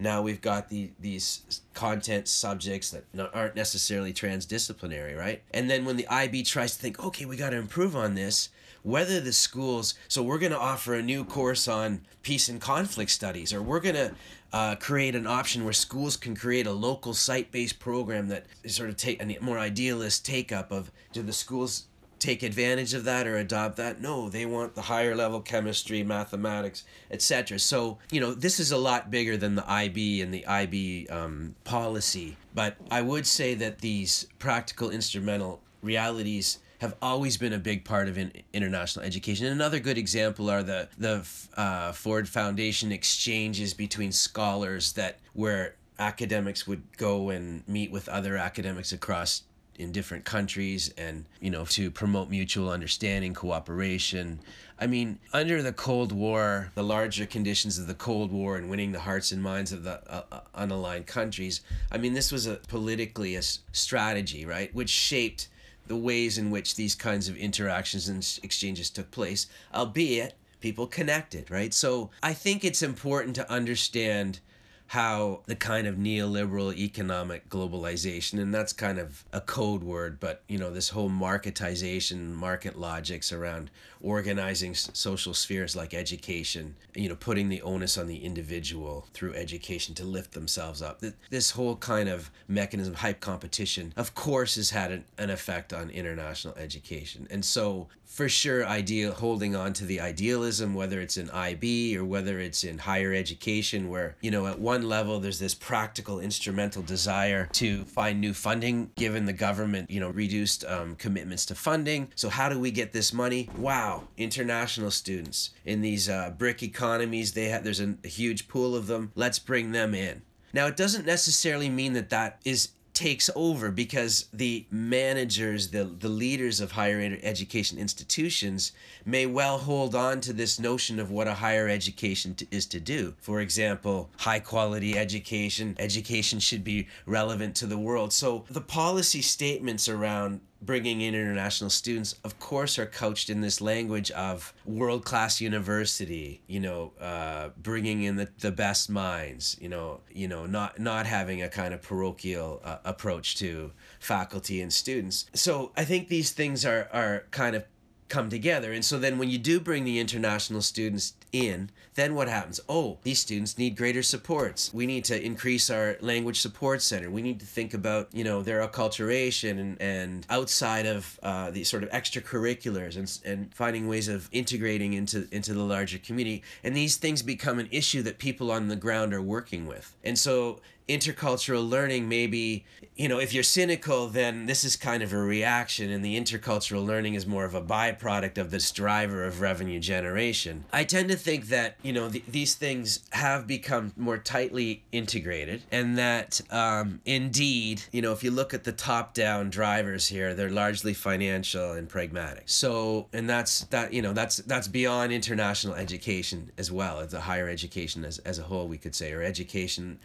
now 0.00 0.22
we've 0.22 0.40
got 0.40 0.70
the 0.70 0.90
these 0.98 1.60
content 1.74 2.26
subjects 2.26 2.90
that 2.90 3.04
aren't 3.34 3.54
necessarily 3.54 4.12
transdisciplinary, 4.12 5.16
right? 5.16 5.42
And 5.52 5.68
then 5.68 5.84
when 5.84 5.96
the 5.96 6.08
IB 6.08 6.42
tries 6.44 6.74
to 6.74 6.80
think, 6.80 7.04
okay, 7.04 7.26
we 7.26 7.36
got 7.36 7.50
to 7.50 7.56
improve 7.56 7.94
on 7.94 8.14
this, 8.14 8.48
whether 8.82 9.20
the 9.20 9.32
schools, 9.32 9.94
so 10.08 10.22
we're 10.22 10.38
going 10.38 10.52
to 10.52 10.58
offer 10.58 10.94
a 10.94 11.02
new 11.02 11.24
course 11.24 11.68
on 11.68 12.00
peace 12.22 12.48
and 12.48 12.60
conflict 12.60 13.10
studies, 13.10 13.52
or 13.52 13.62
we're 13.62 13.80
going 13.80 13.94
to 13.94 14.14
uh, 14.52 14.74
create 14.76 15.14
an 15.14 15.26
option 15.26 15.64
where 15.64 15.72
schools 15.72 16.16
can 16.16 16.36
create 16.36 16.66
a 16.66 16.72
local 16.72 17.14
site-based 17.14 17.78
program 17.78 18.28
that 18.28 18.46
sort 18.66 18.88
of 18.88 18.96
take 18.96 19.22
a 19.22 19.38
more 19.40 19.58
idealist 19.58 20.24
take 20.24 20.52
up 20.52 20.72
of 20.72 20.90
do 21.12 21.22
the 21.22 21.32
schools 21.32 21.86
take 22.18 22.42
advantage 22.42 22.92
of 22.92 23.04
that 23.04 23.26
or 23.26 23.36
adopt 23.36 23.76
that? 23.76 24.00
No 24.00 24.28
they 24.28 24.44
want 24.46 24.74
the 24.74 24.82
higher 24.82 25.14
level 25.14 25.40
chemistry 25.40 26.02
mathematics 26.02 26.84
etc 27.10 27.58
so 27.58 27.98
you 28.10 28.20
know 28.20 28.34
this 28.34 28.60
is 28.60 28.72
a 28.72 28.76
lot 28.76 29.10
bigger 29.10 29.36
than 29.36 29.54
the 29.54 29.72
ib 29.72 30.20
and 30.20 30.34
the 30.34 30.46
ib 30.46 31.08
um, 31.10 31.54
policy. 31.64 32.36
But 32.54 32.76
i 32.90 33.00
would 33.02 33.26
say 33.26 33.54
that 33.54 33.78
these 33.78 34.26
practical 34.38 34.90
instrumental 34.90 35.60
realities 35.82 36.58
have 36.80 36.96
always 37.02 37.36
been 37.36 37.52
a 37.52 37.58
big 37.58 37.84
part 37.84 38.08
of 38.08 38.16
in, 38.16 38.32
international 38.52 39.04
education. 39.04 39.46
And 39.46 39.54
another 39.54 39.78
good 39.78 39.98
example 39.98 40.50
are 40.50 40.62
the 40.62 40.88
the 40.98 41.26
uh, 41.56 41.92
Ford 41.92 42.28
Foundation 42.28 42.90
exchanges 42.90 43.74
between 43.74 44.12
scholars 44.12 44.94
that 44.94 45.18
where 45.34 45.76
academics 45.98 46.66
would 46.66 46.82
go 46.96 47.28
and 47.28 47.66
meet 47.68 47.90
with 47.90 48.08
other 48.08 48.36
academics 48.36 48.92
across 48.92 49.42
in 49.78 49.92
different 49.92 50.24
countries 50.24 50.92
and 50.98 51.24
you 51.40 51.50
know 51.50 51.64
to 51.64 51.90
promote 51.90 52.28
mutual 52.28 52.68
understanding 52.70 53.32
cooperation 53.32 54.38
i 54.78 54.86
mean 54.86 55.18
under 55.32 55.62
the 55.62 55.72
cold 55.72 56.12
war 56.12 56.70
the 56.74 56.82
larger 56.82 57.24
conditions 57.24 57.78
of 57.78 57.86
the 57.86 57.94
cold 57.94 58.30
war 58.30 58.58
and 58.58 58.68
winning 58.68 58.92
the 58.92 59.00
hearts 59.00 59.32
and 59.32 59.42
minds 59.42 59.72
of 59.72 59.82
the 59.82 59.98
uh, 60.12 60.22
uh 60.30 60.40
unaligned 60.54 61.06
countries 61.06 61.62
i 61.90 61.96
mean 61.96 62.12
this 62.12 62.30
was 62.30 62.46
a 62.46 62.56
politically 62.68 63.36
a 63.36 63.42
strategy 63.72 64.44
right 64.44 64.74
which 64.74 64.90
shaped 64.90 65.48
the 65.90 65.96
ways 65.96 66.38
in 66.38 66.52
which 66.52 66.76
these 66.76 66.94
kinds 66.94 67.28
of 67.28 67.36
interactions 67.36 68.08
and 68.08 68.38
exchanges 68.44 68.90
took 68.90 69.10
place, 69.10 69.48
albeit 69.74 70.34
people 70.60 70.86
connected, 70.86 71.50
right? 71.50 71.74
So 71.74 72.10
I 72.22 72.32
think 72.32 72.64
it's 72.64 72.80
important 72.80 73.34
to 73.34 73.50
understand 73.50 74.38
how 74.86 75.40
the 75.46 75.56
kind 75.56 75.88
of 75.88 75.96
neoliberal 75.96 76.72
economic 76.76 77.48
globalization 77.48 78.40
and 78.40 78.54
that's 78.54 78.72
kind 78.72 78.98
of 78.98 79.24
a 79.32 79.40
code 79.40 79.84
word 79.84 80.18
but 80.18 80.42
you 80.48 80.58
know 80.58 80.68
this 80.68 80.88
whole 80.88 81.08
marketization 81.08 82.34
market 82.34 82.76
logics 82.76 83.32
around 83.32 83.70
organizing 84.02 84.74
social 84.74 85.34
spheres 85.34 85.76
like 85.76 85.94
education 85.94 86.74
you 86.94 87.08
know 87.08 87.14
putting 87.14 87.48
the 87.48 87.62
onus 87.62 87.98
on 87.98 88.06
the 88.06 88.24
individual 88.24 89.06
through 89.12 89.34
education 89.34 89.94
to 89.94 90.04
lift 90.04 90.32
themselves 90.32 90.82
up. 90.82 91.02
This 91.30 91.50
whole 91.50 91.76
kind 91.76 92.08
of 92.08 92.30
mechanism 92.48 92.94
hype 92.94 93.20
competition 93.20 93.92
of 93.96 94.14
course 94.14 94.56
has 94.56 94.70
had 94.70 94.90
an, 94.90 95.04
an 95.18 95.30
effect 95.30 95.72
on 95.72 95.90
international 95.90 96.54
education. 96.56 97.26
And 97.30 97.44
so 97.44 97.88
for 98.04 98.28
sure 98.28 98.66
ideal 98.66 99.12
holding 99.12 99.54
on 99.54 99.72
to 99.72 99.84
the 99.84 100.00
idealism 100.00 100.74
whether 100.74 101.00
it's 101.00 101.16
in 101.16 101.30
IB 101.30 101.96
or 101.96 102.04
whether 102.04 102.40
it's 102.40 102.64
in 102.64 102.76
higher 102.76 103.14
education 103.14 103.88
where 103.88 104.16
you 104.20 104.32
know 104.32 104.48
at 104.48 104.58
one 104.58 104.82
level 104.82 105.20
there's 105.20 105.38
this 105.38 105.54
practical 105.54 106.18
instrumental 106.18 106.82
desire 106.82 107.48
to 107.52 107.84
find 107.84 108.20
new 108.20 108.34
funding 108.34 108.90
given 108.96 109.26
the 109.26 109.32
government 109.32 109.88
you 109.90 110.00
know 110.00 110.10
reduced 110.10 110.64
um, 110.64 110.96
commitments 110.96 111.46
to 111.46 111.54
funding. 111.54 112.08
So 112.16 112.28
how 112.28 112.48
do 112.48 112.58
we 112.58 112.70
get 112.70 112.92
this 112.92 113.12
money? 113.12 113.48
Wow 113.56 113.89
international 114.16 114.90
students 114.90 115.50
in 115.64 115.80
these 115.80 116.08
uh, 116.08 116.32
BRIC 116.36 116.62
economies 116.62 117.32
they 117.32 117.46
have 117.46 117.64
there's 117.64 117.80
a, 117.80 117.94
a 118.04 118.08
huge 118.08 118.48
pool 118.48 118.74
of 118.74 118.86
them 118.86 119.12
let's 119.14 119.38
bring 119.38 119.72
them 119.72 119.94
in 119.94 120.22
now 120.52 120.66
it 120.66 120.76
doesn't 120.76 121.06
necessarily 121.06 121.68
mean 121.68 121.92
that 121.92 122.10
that 122.10 122.40
is 122.44 122.70
takes 123.00 123.30
over 123.34 123.70
because 123.70 124.28
the 124.30 124.66
managers, 124.70 125.68
the, 125.70 125.84
the 125.84 126.08
leaders 126.08 126.60
of 126.60 126.72
higher 126.72 127.00
education 127.22 127.78
institutions 127.78 128.72
may 129.06 129.24
well 129.24 129.56
hold 129.56 129.94
on 129.94 130.20
to 130.20 130.34
this 130.34 130.58
notion 130.60 131.00
of 131.00 131.10
what 131.10 131.26
a 131.26 131.32
higher 131.32 131.66
education 131.66 132.34
to, 132.34 132.46
is 132.50 132.66
to 132.66 132.78
do. 132.78 133.14
For 133.18 133.40
example, 133.40 134.10
high 134.18 134.40
quality 134.40 134.98
education, 134.98 135.76
education 135.78 136.40
should 136.40 136.62
be 136.62 136.88
relevant 137.06 137.54
to 137.56 137.66
the 137.66 137.78
world. 137.78 138.12
So 138.12 138.44
the 138.50 138.60
policy 138.60 139.22
statements 139.22 139.88
around 139.88 140.40
bringing 140.62 141.00
in 141.00 141.14
international 141.14 141.70
students, 141.70 142.14
of 142.24 142.38
course, 142.38 142.78
are 142.78 142.86
couched 142.86 143.30
in 143.30 143.40
this 143.40 143.60
language 143.60 144.10
of 144.12 144.52
world 144.64 145.04
class 145.04 145.40
university. 145.40 146.42
You 146.46 146.60
know, 146.60 146.92
uh, 147.00 147.50
bringing 147.56 148.02
in 148.02 148.16
the, 148.16 148.28
the 148.40 148.52
best 148.52 148.90
minds. 148.90 149.56
You 149.60 149.68
know, 149.68 150.00
you 150.12 150.28
know, 150.28 150.46
not 150.46 150.78
not 150.78 151.06
having 151.06 151.42
a 151.42 151.48
kind 151.48 151.74
of 151.74 151.82
parochial 151.82 152.60
uh, 152.64 152.78
approach 152.84 153.36
to 153.36 153.72
faculty 153.98 154.60
and 154.60 154.72
students. 154.72 155.26
So 155.34 155.72
I 155.76 155.84
think 155.84 156.08
these 156.08 156.32
things 156.32 156.64
are 156.64 156.88
are 156.92 157.24
kind 157.30 157.56
of 157.56 157.64
come 158.10 158.28
together. 158.28 158.72
And 158.72 158.84
so 158.84 158.98
then 158.98 159.16
when 159.16 159.30
you 159.30 159.38
do 159.38 159.60
bring 159.60 159.84
the 159.84 159.98
international 159.98 160.60
students 160.60 161.14
in, 161.32 161.70
then 161.94 162.14
what 162.14 162.28
happens? 162.28 162.60
Oh, 162.68 162.98
these 163.02 163.20
students 163.20 163.56
need 163.56 163.76
greater 163.76 164.02
supports. 164.02 164.72
We 164.74 164.86
need 164.86 165.04
to 165.06 165.24
increase 165.24 165.70
our 165.70 165.96
language 166.00 166.40
support 166.40 166.82
center. 166.82 167.10
We 167.10 167.22
need 167.22 167.40
to 167.40 167.46
think 167.46 167.72
about, 167.72 168.08
you 168.12 168.24
know, 168.24 168.42
their 168.42 168.66
acculturation 168.66 169.58
and, 169.58 169.80
and 169.80 170.26
outside 170.28 170.86
of 170.86 171.18
uh, 171.22 171.50
the 171.50 171.64
sort 171.64 171.82
of 171.82 171.90
extracurriculars 171.90 172.96
and, 172.96 173.18
and 173.24 173.54
finding 173.54 173.88
ways 173.88 174.08
of 174.08 174.28
integrating 174.32 174.92
into, 174.92 175.26
into 175.32 175.54
the 175.54 175.62
larger 175.62 175.98
community. 175.98 176.42
And 176.64 176.76
these 176.76 176.96
things 176.96 177.22
become 177.22 177.58
an 177.58 177.68
issue 177.70 178.02
that 178.02 178.18
people 178.18 178.50
on 178.50 178.68
the 178.68 178.76
ground 178.76 179.14
are 179.14 179.22
working 179.22 179.66
with. 179.66 179.96
And 180.04 180.18
so 180.18 180.60
intercultural 180.88 181.68
learning 181.68 182.08
maybe 182.08 182.64
you 182.96 183.08
know 183.08 183.18
if 183.18 183.32
you're 183.32 183.42
cynical 183.42 184.08
then 184.08 184.46
this 184.46 184.64
is 184.64 184.76
kind 184.76 185.02
of 185.02 185.12
a 185.12 185.18
reaction 185.18 185.90
and 185.90 186.04
the 186.04 186.20
intercultural 186.20 186.84
learning 186.84 187.14
is 187.14 187.26
more 187.26 187.44
of 187.44 187.54
a 187.54 187.62
byproduct 187.62 188.38
of 188.38 188.50
this 188.50 188.70
driver 188.72 189.24
of 189.24 189.40
revenue 189.40 189.78
generation. 189.78 190.64
I 190.72 190.84
tend 190.84 191.08
to 191.10 191.16
think 191.16 191.46
that 191.46 191.76
you 191.82 191.92
know 191.92 192.10
th- 192.10 192.24
these 192.26 192.54
things 192.54 193.00
have 193.10 193.46
become 193.46 193.92
more 193.96 194.18
tightly 194.18 194.82
integrated 194.92 195.62
and 195.70 195.96
that 195.98 196.40
um, 196.50 197.00
indeed 197.04 197.82
you 197.92 198.02
know 198.02 198.12
if 198.12 198.24
you 198.24 198.30
look 198.30 198.52
at 198.52 198.64
the 198.64 198.72
top 198.72 199.14
down 199.14 199.50
drivers 199.50 200.08
here 200.08 200.34
they're 200.34 200.50
largely 200.50 200.94
financial 200.94 201.72
and 201.72 201.88
pragmatic. 201.88 202.44
So 202.46 203.06
and 203.12 203.28
that's 203.28 203.64
that 203.66 203.92
you 203.92 204.02
know 204.02 204.12
that's 204.12 204.38
that's 204.38 204.68
beyond 204.68 205.12
international 205.12 205.74
education 205.74 206.50
as 206.58 206.70
well 206.72 206.98
as 206.98 207.14
a 207.14 207.20
higher 207.20 207.48
education 207.48 208.04
as, 208.04 208.18
as 208.18 208.38
a 208.38 208.42
whole 208.42 208.66
we 208.68 208.78
could 208.78 208.94
say 208.94 209.12
or 209.12 209.22
education 209.22 209.98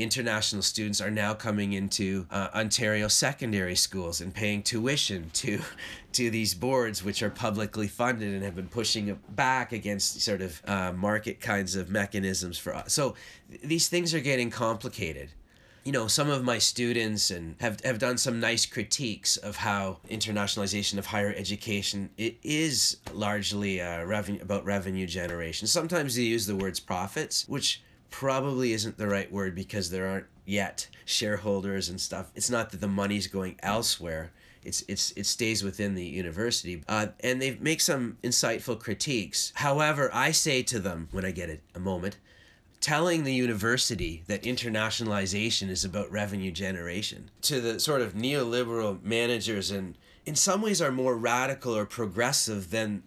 international 0.00 0.62
students 0.62 1.00
are 1.00 1.10
now 1.10 1.34
coming 1.34 1.74
into 1.74 2.26
uh, 2.30 2.48
Ontario 2.54 3.08
secondary 3.08 3.76
schools 3.76 4.20
and 4.20 4.34
paying 4.34 4.62
tuition 4.62 5.30
to 5.34 5.60
to 6.12 6.30
these 6.30 6.54
boards 6.54 7.04
which 7.04 7.22
are 7.22 7.30
publicly 7.30 7.86
funded 7.86 8.34
and 8.34 8.42
have 8.42 8.56
been 8.56 8.68
pushing 8.68 9.16
back 9.30 9.72
against 9.72 10.20
sort 10.20 10.42
of 10.42 10.60
uh, 10.66 10.92
market 10.92 11.40
kinds 11.40 11.76
of 11.76 11.88
mechanisms 11.88 12.58
for 12.58 12.74
us. 12.74 12.92
So 12.92 13.14
th- 13.48 13.62
these 13.62 13.88
things 13.88 14.12
are 14.12 14.20
getting 14.20 14.50
complicated. 14.50 15.30
You 15.84 15.92
know, 15.92 16.08
some 16.08 16.28
of 16.28 16.44
my 16.44 16.58
students 16.58 17.30
and 17.30 17.54
have, 17.60 17.80
have 17.84 17.98
done 17.98 18.18
some 18.18 18.38
nice 18.40 18.66
critiques 18.66 19.36
of 19.36 19.56
how 19.56 19.98
internationalization 20.10 20.98
of 20.98 21.06
higher 21.06 21.32
education 21.34 22.10
it 22.18 22.36
is 22.42 22.98
largely 23.14 23.80
uh, 23.80 24.04
revenue 24.04 24.42
about 24.42 24.64
revenue 24.64 25.06
generation. 25.06 25.66
Sometimes 25.68 26.16
they 26.16 26.22
use 26.22 26.46
the 26.46 26.56
words 26.56 26.80
profits, 26.80 27.48
which 27.48 27.82
probably 28.10 28.72
isn't 28.72 28.98
the 28.98 29.06
right 29.06 29.30
word 29.30 29.54
because 29.54 29.90
there 29.90 30.08
aren't 30.08 30.26
yet 30.44 30.88
shareholders 31.04 31.88
and 31.88 32.00
stuff. 32.00 32.30
It's 32.34 32.50
not 32.50 32.70
that 32.70 32.80
the 32.80 32.88
money's 32.88 33.26
going 33.26 33.56
elsewhere. 33.62 34.32
It's 34.62 34.82
it's 34.88 35.12
it 35.12 35.24
stays 35.24 35.62
within 35.62 35.94
the 35.94 36.04
university, 36.04 36.82
uh, 36.86 37.08
and 37.20 37.40
they 37.40 37.56
make 37.60 37.80
some 37.80 38.18
insightful 38.22 38.78
critiques. 38.78 39.52
However, 39.56 40.10
I 40.12 40.32
say 40.32 40.62
to 40.64 40.78
them 40.78 41.08
when 41.12 41.24
I 41.24 41.30
get 41.30 41.48
a, 41.48 41.58
a 41.74 41.80
moment, 41.80 42.18
telling 42.80 43.24
the 43.24 43.32
university 43.32 44.22
that 44.26 44.42
internationalization 44.42 45.70
is 45.70 45.84
about 45.84 46.10
revenue 46.10 46.50
generation 46.50 47.30
to 47.42 47.60
the 47.60 47.80
sort 47.80 48.02
of 48.02 48.14
neoliberal 48.14 49.02
managers 49.02 49.70
and 49.70 49.96
in 50.26 50.34
some 50.34 50.62
ways 50.62 50.82
are 50.82 50.92
more 50.92 51.16
radical 51.16 51.76
or 51.76 51.86
progressive 51.86 52.70
than 52.70 53.02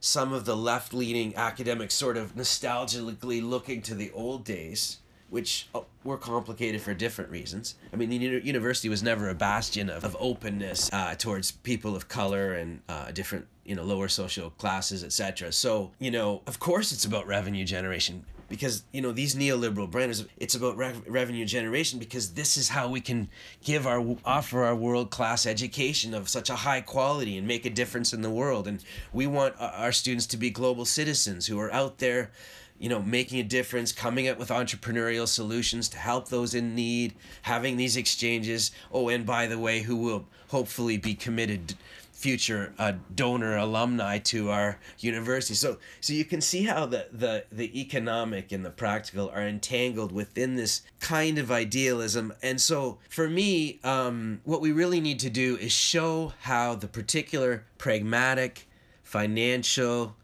some 0.00 0.32
of 0.32 0.44
the 0.44 0.56
left 0.56 0.94
leaning 0.94 1.34
academics 1.36 1.94
sort 1.94 2.16
of 2.16 2.34
nostalgically 2.34 3.42
looking 3.42 3.82
to 3.82 3.94
the 3.94 4.10
old 4.12 4.44
days, 4.44 4.98
which 5.30 5.68
oh, 5.74 5.86
were 6.04 6.16
complicated 6.16 6.80
for 6.80 6.94
different 6.94 7.30
reasons. 7.30 7.74
I 7.92 7.96
mean, 7.96 8.10
the 8.10 8.16
university 8.16 8.88
was 8.88 9.02
never 9.02 9.28
a 9.28 9.34
bastion 9.34 9.90
of, 9.90 10.04
of 10.04 10.16
openness 10.20 10.88
uh, 10.92 11.14
towards 11.16 11.50
people 11.50 11.96
of 11.96 12.08
color 12.08 12.54
and 12.54 12.80
uh, 12.88 13.10
different, 13.10 13.46
you 13.64 13.74
know, 13.74 13.82
lower 13.82 14.08
social 14.08 14.50
classes, 14.50 15.04
etc. 15.04 15.52
So, 15.52 15.90
you 15.98 16.10
know, 16.10 16.42
of 16.46 16.60
course 16.60 16.92
it's 16.92 17.04
about 17.04 17.26
revenue 17.26 17.64
generation 17.64 18.24
because 18.48 18.84
you 18.92 19.00
know 19.00 19.12
these 19.12 19.34
neoliberal 19.34 19.90
brands 19.90 20.24
it's 20.38 20.54
about 20.54 20.76
re- 20.76 20.94
revenue 21.06 21.44
generation 21.44 21.98
because 21.98 22.32
this 22.32 22.56
is 22.56 22.70
how 22.70 22.88
we 22.88 23.00
can 23.00 23.28
give 23.62 23.86
our 23.86 24.16
offer 24.24 24.64
our 24.64 24.74
world 24.74 25.10
class 25.10 25.46
education 25.46 26.14
of 26.14 26.28
such 26.28 26.50
a 26.50 26.56
high 26.56 26.80
quality 26.80 27.36
and 27.36 27.46
make 27.46 27.66
a 27.66 27.70
difference 27.70 28.12
in 28.12 28.22
the 28.22 28.30
world. 28.30 28.66
And 28.66 28.82
we 29.12 29.26
want 29.26 29.54
our 29.60 29.92
students 29.92 30.26
to 30.26 30.36
be 30.36 30.50
global 30.50 30.84
citizens 30.84 31.46
who 31.46 31.58
are 31.60 31.72
out 31.72 31.98
there 31.98 32.30
you 32.78 32.88
know 32.88 33.02
making 33.02 33.40
a 33.40 33.44
difference 33.44 33.92
coming 33.92 34.28
up 34.28 34.38
with 34.38 34.50
entrepreneurial 34.50 35.26
solutions 35.26 35.88
to 35.88 35.98
help 35.98 36.28
those 36.28 36.54
in 36.54 36.74
need 36.74 37.14
having 37.42 37.76
these 37.76 37.96
exchanges. 37.96 38.70
Oh 38.92 39.08
and 39.08 39.26
by 39.26 39.46
the 39.46 39.58
way 39.58 39.82
who 39.82 39.96
will 39.96 40.26
hopefully 40.48 40.96
be 40.96 41.14
committed 41.14 41.74
future 42.18 42.74
uh, 42.80 42.94
donor 43.14 43.56
alumni 43.56 44.18
to 44.18 44.50
our 44.50 44.80
university. 44.98 45.54
So 45.54 45.78
so 46.00 46.12
you 46.12 46.24
can 46.24 46.40
see 46.40 46.64
how 46.64 46.84
the, 46.84 47.06
the 47.12 47.44
the 47.52 47.80
economic 47.80 48.50
and 48.50 48.64
the 48.64 48.70
practical 48.70 49.30
are 49.30 49.46
entangled 49.46 50.10
within 50.10 50.56
this 50.56 50.82
kind 50.98 51.38
of 51.38 51.52
idealism. 51.52 52.32
And 52.42 52.60
so 52.60 52.98
for 53.08 53.30
me, 53.30 53.78
um, 53.84 54.40
what 54.44 54.60
we 54.60 54.72
really 54.72 55.00
need 55.00 55.20
to 55.20 55.30
do 55.30 55.56
is 55.58 55.70
show 55.70 56.32
how 56.40 56.74
the 56.74 56.88
particular 56.88 57.64
pragmatic, 57.78 58.68
financial, 59.04 60.16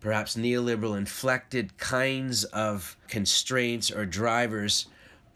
perhaps 0.00 0.34
neoliberal 0.36 0.98
inflected 0.98 1.78
kinds 1.78 2.42
of 2.44 2.96
constraints 3.06 3.88
or 3.88 4.04
drivers 4.04 4.86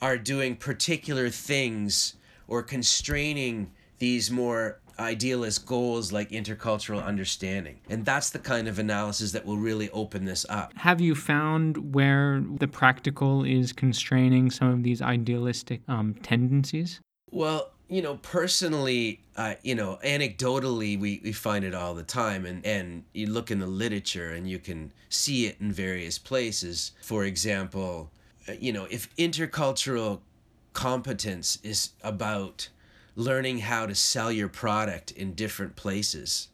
are 0.02 0.18
doing 0.18 0.56
particular 0.56 1.28
things 1.28 2.14
or 2.48 2.64
constraining 2.64 3.70
these 3.98 4.28
more 4.28 4.80
idealist 5.00 5.66
goals 5.66 6.12
like 6.12 6.30
intercultural 6.30 7.04
understanding. 7.04 7.80
And 7.88 8.04
that's 8.04 8.30
the 8.30 8.38
kind 8.38 8.68
of 8.68 8.78
analysis 8.78 9.32
that 9.32 9.44
will 9.44 9.56
really 9.56 9.90
open 9.90 10.24
this 10.24 10.46
up. 10.48 10.72
Have 10.76 11.00
you 11.00 11.14
found 11.14 11.94
where 11.94 12.42
the 12.58 12.68
practical 12.68 13.44
is 13.44 13.72
constraining 13.72 14.50
some 14.50 14.68
of 14.68 14.82
these 14.82 15.02
idealistic 15.02 15.80
um, 15.88 16.14
tendencies? 16.22 17.00
Well, 17.30 17.70
you 17.88 18.02
know, 18.02 18.16
personally, 18.22 19.20
uh, 19.36 19.54
you 19.62 19.74
know, 19.74 19.98
anecdotally, 20.04 20.98
we, 20.98 21.20
we 21.24 21.32
find 21.32 21.64
it 21.64 21.74
all 21.74 21.94
the 21.94 22.04
time. 22.04 22.46
And, 22.46 22.64
and 22.64 23.04
you 23.12 23.26
look 23.26 23.50
in 23.50 23.58
the 23.58 23.66
literature 23.66 24.30
and 24.30 24.48
you 24.48 24.60
can 24.60 24.92
see 25.08 25.46
it 25.46 25.56
in 25.60 25.72
various 25.72 26.18
places. 26.18 26.92
For 27.02 27.24
example, 27.24 28.10
uh, 28.48 28.52
you 28.60 28.72
know, 28.72 28.86
if 28.90 29.14
intercultural 29.16 30.20
competence 30.72 31.58
is 31.64 31.90
about 32.02 32.68
learning 33.20 33.58
how 33.58 33.86
to 33.86 33.94
sell 33.94 34.32
your 34.32 34.48
product 34.48 35.12
in 35.12 35.34
different 35.34 35.76
places. 35.76 36.48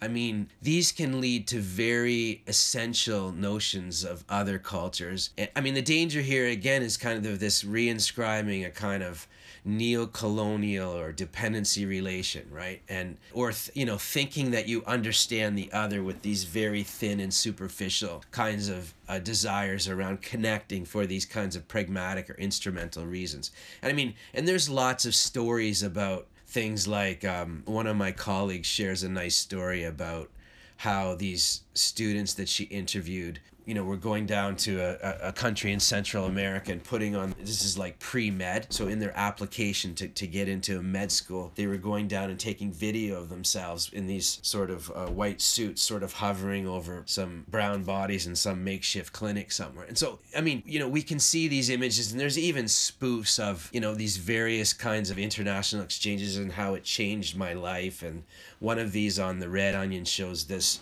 I 0.00 0.08
mean, 0.08 0.48
these 0.62 0.92
can 0.92 1.20
lead 1.20 1.46
to 1.48 1.60
very 1.60 2.42
essential 2.46 3.32
notions 3.32 4.04
of 4.04 4.24
other 4.28 4.58
cultures. 4.58 5.30
I 5.56 5.60
mean, 5.60 5.74
the 5.74 5.82
danger 5.82 6.20
here 6.20 6.46
again 6.46 6.82
is 6.82 6.96
kind 6.96 7.26
of 7.26 7.40
this 7.40 7.64
reinscribing 7.64 8.64
a 8.64 8.70
kind 8.70 9.02
of 9.02 9.26
neo-colonial 9.64 10.96
or 10.96 11.12
dependency 11.12 11.84
relation 11.84 12.46
right? 12.50 12.82
And 12.88 13.16
or 13.32 13.52
th- 13.52 13.70
you 13.74 13.84
know 13.84 13.98
thinking 13.98 14.50
that 14.52 14.68
you 14.68 14.84
understand 14.86 15.56
the 15.56 15.70
other 15.72 16.02
with 16.02 16.22
these 16.22 16.44
very 16.44 16.82
thin 16.82 17.20
and 17.20 17.32
superficial 17.32 18.24
kinds 18.30 18.68
of 18.68 18.94
uh, 19.08 19.18
desires 19.18 19.88
around 19.88 20.22
connecting 20.22 20.84
for 20.84 21.06
these 21.06 21.24
kinds 21.24 21.56
of 21.56 21.66
pragmatic 21.68 22.30
or 22.30 22.34
instrumental 22.34 23.06
reasons. 23.06 23.50
And 23.82 23.90
i 23.90 23.94
mean 23.94 24.14
and 24.34 24.46
there's 24.46 24.68
lots 24.68 25.06
of 25.06 25.14
stories 25.14 25.82
about 25.82 26.26
things 26.46 26.88
like 26.88 27.24
um, 27.24 27.62
one 27.66 27.86
of 27.86 27.96
my 27.96 28.10
colleagues 28.10 28.66
shares 28.66 29.02
a 29.02 29.08
nice 29.08 29.36
story 29.36 29.84
about 29.84 30.30
how 30.78 31.14
these 31.14 31.62
students 31.74 32.34
that 32.34 32.48
she 32.48 32.64
interviewed 32.64 33.40
you 33.68 33.74
know, 33.74 33.84
we're 33.84 33.96
going 33.96 34.24
down 34.24 34.56
to 34.56 34.80
a, 34.80 35.28
a 35.28 35.32
country 35.32 35.72
in 35.72 35.78
Central 35.78 36.24
America 36.24 36.72
and 36.72 36.82
putting 36.82 37.14
on 37.14 37.34
this 37.38 37.62
is 37.62 37.76
like 37.76 37.98
pre 37.98 38.30
med. 38.30 38.66
So, 38.70 38.88
in 38.88 38.98
their 38.98 39.14
application 39.14 39.94
to, 39.96 40.08
to 40.08 40.26
get 40.26 40.48
into 40.48 40.78
a 40.78 40.82
med 40.82 41.12
school, 41.12 41.52
they 41.54 41.66
were 41.66 41.76
going 41.76 42.08
down 42.08 42.30
and 42.30 42.40
taking 42.40 42.72
video 42.72 43.20
of 43.20 43.28
themselves 43.28 43.90
in 43.92 44.06
these 44.06 44.40
sort 44.40 44.70
of 44.70 44.90
uh, 44.92 45.08
white 45.08 45.42
suits, 45.42 45.82
sort 45.82 46.02
of 46.02 46.14
hovering 46.14 46.66
over 46.66 47.02
some 47.04 47.44
brown 47.46 47.82
bodies 47.82 48.26
in 48.26 48.34
some 48.34 48.64
makeshift 48.64 49.12
clinic 49.12 49.52
somewhere. 49.52 49.84
And 49.84 49.98
so, 49.98 50.18
I 50.34 50.40
mean, 50.40 50.62
you 50.64 50.78
know, 50.78 50.88
we 50.88 51.02
can 51.02 51.18
see 51.18 51.46
these 51.46 51.68
images, 51.68 52.10
and 52.10 52.18
there's 52.18 52.38
even 52.38 52.64
spoofs 52.64 53.38
of, 53.38 53.68
you 53.74 53.80
know, 53.80 53.94
these 53.94 54.16
various 54.16 54.72
kinds 54.72 55.10
of 55.10 55.18
international 55.18 55.82
exchanges 55.82 56.38
and 56.38 56.52
how 56.52 56.72
it 56.72 56.84
changed 56.84 57.36
my 57.36 57.52
life. 57.52 58.02
And 58.02 58.24
one 58.60 58.78
of 58.78 58.92
these 58.92 59.18
on 59.18 59.40
the 59.40 59.50
Red 59.50 59.74
Onion 59.74 60.06
shows 60.06 60.46
this 60.46 60.80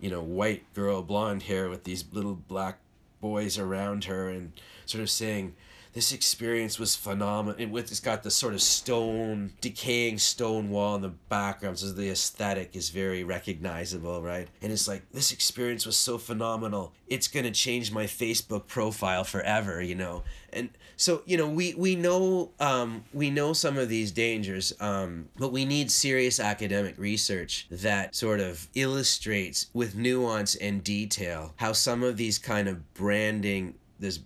you 0.00 0.10
know, 0.10 0.22
white 0.22 0.62
girl, 0.74 1.02
blonde 1.02 1.44
hair 1.44 1.68
with 1.68 1.84
these 1.84 2.04
little 2.12 2.34
black 2.34 2.78
boys 3.20 3.58
around 3.58 4.04
her 4.04 4.28
and 4.28 4.52
sort 4.86 5.02
of 5.02 5.10
saying, 5.10 5.54
this 5.98 6.12
experience 6.12 6.78
was 6.78 6.94
phenomenal. 6.94 7.60
It, 7.60 7.70
with 7.70 7.90
it's 7.90 7.98
got 7.98 8.22
the 8.22 8.30
sort 8.30 8.54
of 8.54 8.62
stone, 8.62 9.54
decaying 9.60 10.18
stone 10.18 10.70
wall 10.70 10.94
in 10.94 11.02
the 11.02 11.08
background, 11.08 11.80
so 11.80 11.90
the 11.90 12.08
aesthetic 12.08 12.76
is 12.76 12.90
very 12.90 13.24
recognizable, 13.24 14.22
right? 14.22 14.46
And 14.62 14.70
it's 14.70 14.86
like 14.86 15.10
this 15.10 15.32
experience 15.32 15.84
was 15.84 15.96
so 15.96 16.16
phenomenal. 16.16 16.92
It's 17.08 17.26
gonna 17.26 17.50
change 17.50 17.90
my 17.90 18.04
Facebook 18.04 18.68
profile 18.68 19.24
forever, 19.24 19.82
you 19.82 19.96
know. 19.96 20.22
And 20.52 20.70
so 20.96 21.22
you 21.26 21.36
know, 21.36 21.48
we 21.48 21.74
we 21.74 21.96
know 21.96 22.52
um, 22.60 23.02
we 23.12 23.28
know 23.30 23.52
some 23.52 23.76
of 23.76 23.88
these 23.88 24.12
dangers, 24.12 24.72
um, 24.78 25.30
but 25.36 25.50
we 25.50 25.64
need 25.64 25.90
serious 25.90 26.38
academic 26.38 26.96
research 26.96 27.66
that 27.72 28.14
sort 28.14 28.38
of 28.38 28.68
illustrates 28.76 29.66
with 29.74 29.96
nuance 29.96 30.54
and 30.54 30.84
detail 30.84 31.54
how 31.56 31.72
some 31.72 32.04
of 32.04 32.16
these 32.16 32.38
kind 32.38 32.68
of 32.68 32.94
branding 32.94 33.74
this 33.98 34.20